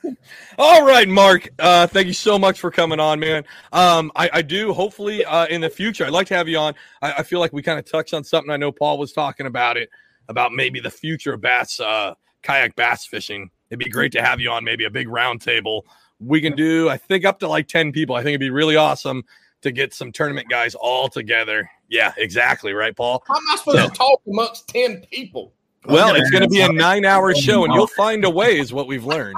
[0.03, 0.15] those.
[0.57, 1.49] All right, Mark.
[1.59, 3.43] Uh, thank you so much for coming on, man.
[3.71, 6.05] Um, I, I do hopefully uh, in the future.
[6.05, 6.73] I'd like to have you on.
[7.01, 8.51] I, I feel like we kind of touched on something.
[8.51, 9.89] I know Paul was talking about it
[10.27, 13.51] about maybe the future of bass, uh, kayak bass fishing.
[13.69, 14.63] It'd be great to have you on.
[14.63, 15.85] Maybe a big round table.
[16.19, 16.89] We can do.
[16.89, 18.15] I think up to like ten people.
[18.15, 19.23] I think it'd be really awesome
[19.61, 21.69] to get some tournament guys all together.
[21.89, 22.73] Yeah, exactly.
[22.73, 23.23] Right, Paul.
[23.27, 25.53] How am I supposed to talk amongst ten people?
[25.85, 28.59] Well, it's going to be a nine-hour show, and you'll find a way.
[28.59, 29.37] Is what we've learned.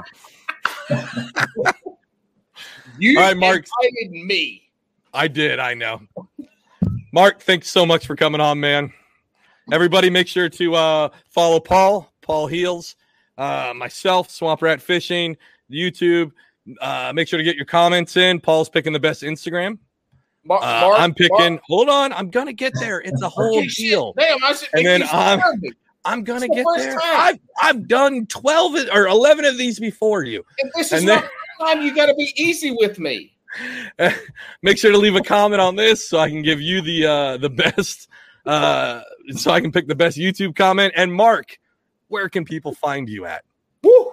[3.00, 3.64] You All right, Mark.
[3.82, 4.70] invited me.
[5.14, 5.58] I did.
[5.58, 6.02] I know.
[7.14, 8.92] Mark, thanks so much for coming on, man.
[9.72, 12.96] Everybody, make sure to uh, follow Paul, Paul Heels,
[13.40, 15.36] uh, myself, Swamp Rat Fishing,
[15.70, 16.32] YouTube.
[16.80, 18.38] Uh, make sure to get your comments in.
[18.40, 19.78] Paul's picking the best Instagram.
[20.44, 21.54] Mar- Uh, Mark- I'm picking.
[21.54, 23.00] Mark- hold on, I'm gonna get there.
[23.00, 24.14] It's a whole Okay, deal.
[24.18, 25.40] Damn, I should And then I'm-
[26.04, 26.92] I'm gonna the get there.
[26.92, 27.00] time.
[27.02, 30.44] I've I've done twelve or eleven of these before you.
[30.58, 31.22] If this is and not
[31.58, 33.34] then- time, you got to be easy with me.
[34.62, 37.36] make sure to leave a comment on this so I can give you the uh
[37.36, 38.08] the best
[38.46, 39.02] uh
[39.32, 40.92] so I can pick the best YouTube comment.
[40.96, 41.58] And Mark,
[42.10, 43.44] where can people find you at?
[43.82, 44.12] Woo!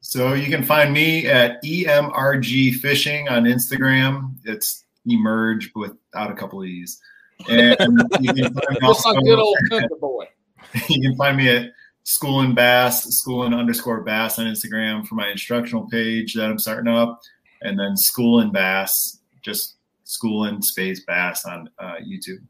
[0.00, 4.36] So you can find me at EMRG Fishing on Instagram.
[4.44, 7.00] It's emerge without a couple of E's.
[7.48, 7.76] And
[8.20, 10.26] you can find me like also- good old country boy.
[10.88, 11.70] you can find me at
[12.04, 17.20] schoolin bass schoolin underscore bass on instagram for my instructional page that i'm starting up
[17.62, 22.42] and then schoolin bass just schoolin space bass on uh, youtube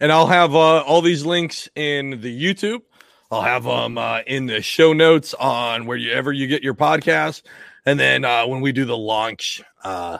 [0.00, 2.82] And I'll have uh, all these links in the YouTube.
[3.34, 7.42] I'll have them uh, in the show notes on wherever you get your podcast.
[7.84, 10.18] And then uh, when we do the launch, uh,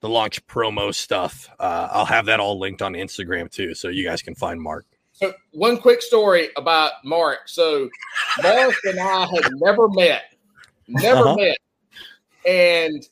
[0.00, 4.04] the launch promo stuff, uh, I'll have that all linked on Instagram too, so you
[4.04, 4.86] guys can find Mark.
[5.12, 7.48] So one quick story about Mark.
[7.48, 7.88] So
[8.42, 10.34] Mark and I had never met,
[10.88, 11.36] never Uh-huh.
[11.36, 11.58] met,
[12.44, 13.06] and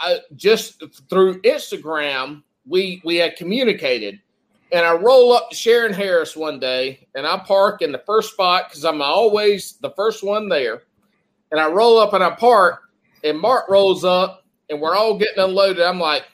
[0.00, 4.20] I, just through Instagram we we had communicated.
[4.72, 8.32] And I roll up to Shearon Harris one day, and I park in the first
[8.32, 10.82] spot because I'm always the first one there.
[11.52, 12.82] And I roll up and I park,
[13.22, 15.82] and Mark rolls up, and we're all getting unloaded.
[15.82, 16.24] I'm like,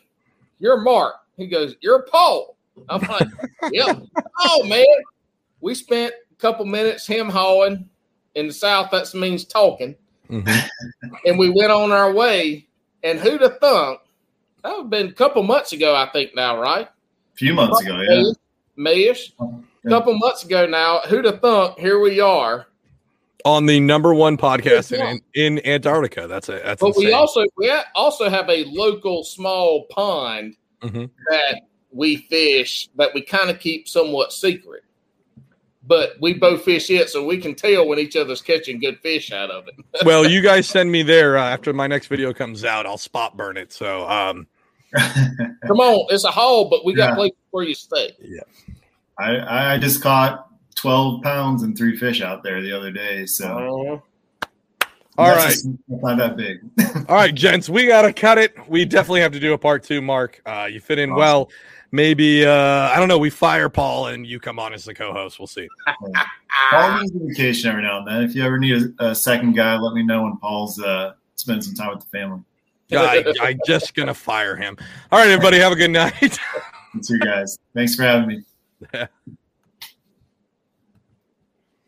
[0.59, 2.57] "You're Mark." He goes, "You're Paul."
[2.89, 3.29] I'm like,
[3.71, 4.03] "Yep."
[4.39, 4.87] oh man,
[5.61, 7.89] we spent a couple minutes him hawing.
[8.35, 9.95] In the South, that means talking,
[10.31, 10.67] mm-hmm.
[11.27, 12.67] and we went on our way.
[13.05, 14.01] And who'd have thunk?
[14.63, 16.35] That would have been a couple months ago, I think.
[16.35, 16.89] Now, right?
[17.33, 18.33] A few months ago yeah
[18.79, 19.33] Mayish.
[19.85, 21.01] A couple months ago now.
[21.09, 21.79] Who'd have thunk?
[21.79, 22.67] Here we are.
[23.45, 26.27] On the number one podcast in, in Antarctica.
[26.27, 31.11] That's a that's But we also we also have a local small pond Mhm.
[31.29, 31.61] that
[31.91, 34.85] we fish that we kind of keep somewhat secret.
[35.85, 39.33] But we both fish it, so we can tell when each other's catching good fish
[39.33, 39.75] out of it.
[40.07, 42.87] well, you guys send me there uh, after my next video comes out.
[42.87, 43.73] I'll spot burn it.
[43.73, 44.47] So um,
[45.67, 47.15] Come on, it's a haul, but we got Yeah.
[47.15, 48.13] places where you stay.
[48.21, 48.41] Yeah.
[49.19, 54.01] I, I just caught 12 pounds and three fish out there the other day so
[54.43, 54.49] Uh,
[55.19, 55.51] all that's right.
[55.55, 56.61] just not that big
[57.09, 58.55] All right, gents, we gotta cut it.
[58.69, 60.41] We definitely have to do a part two, Mark.
[60.47, 61.19] Uh, you fit in Awesome.
[61.19, 61.51] well.
[61.91, 62.53] Maybe uh,
[62.89, 63.19] I don't know.
[63.19, 65.39] We fire Paul and you come on as the co-host.
[65.39, 65.69] We'll see.
[66.71, 69.53] paul needs a vacation every now and then if you ever need a, a second
[69.55, 72.41] guy let me know when paul's uh spend some time with the family
[73.01, 74.77] I, I'm just gonna fire him.
[75.11, 76.39] All right, everybody, have a good night.
[77.09, 78.43] you guys thanks for having me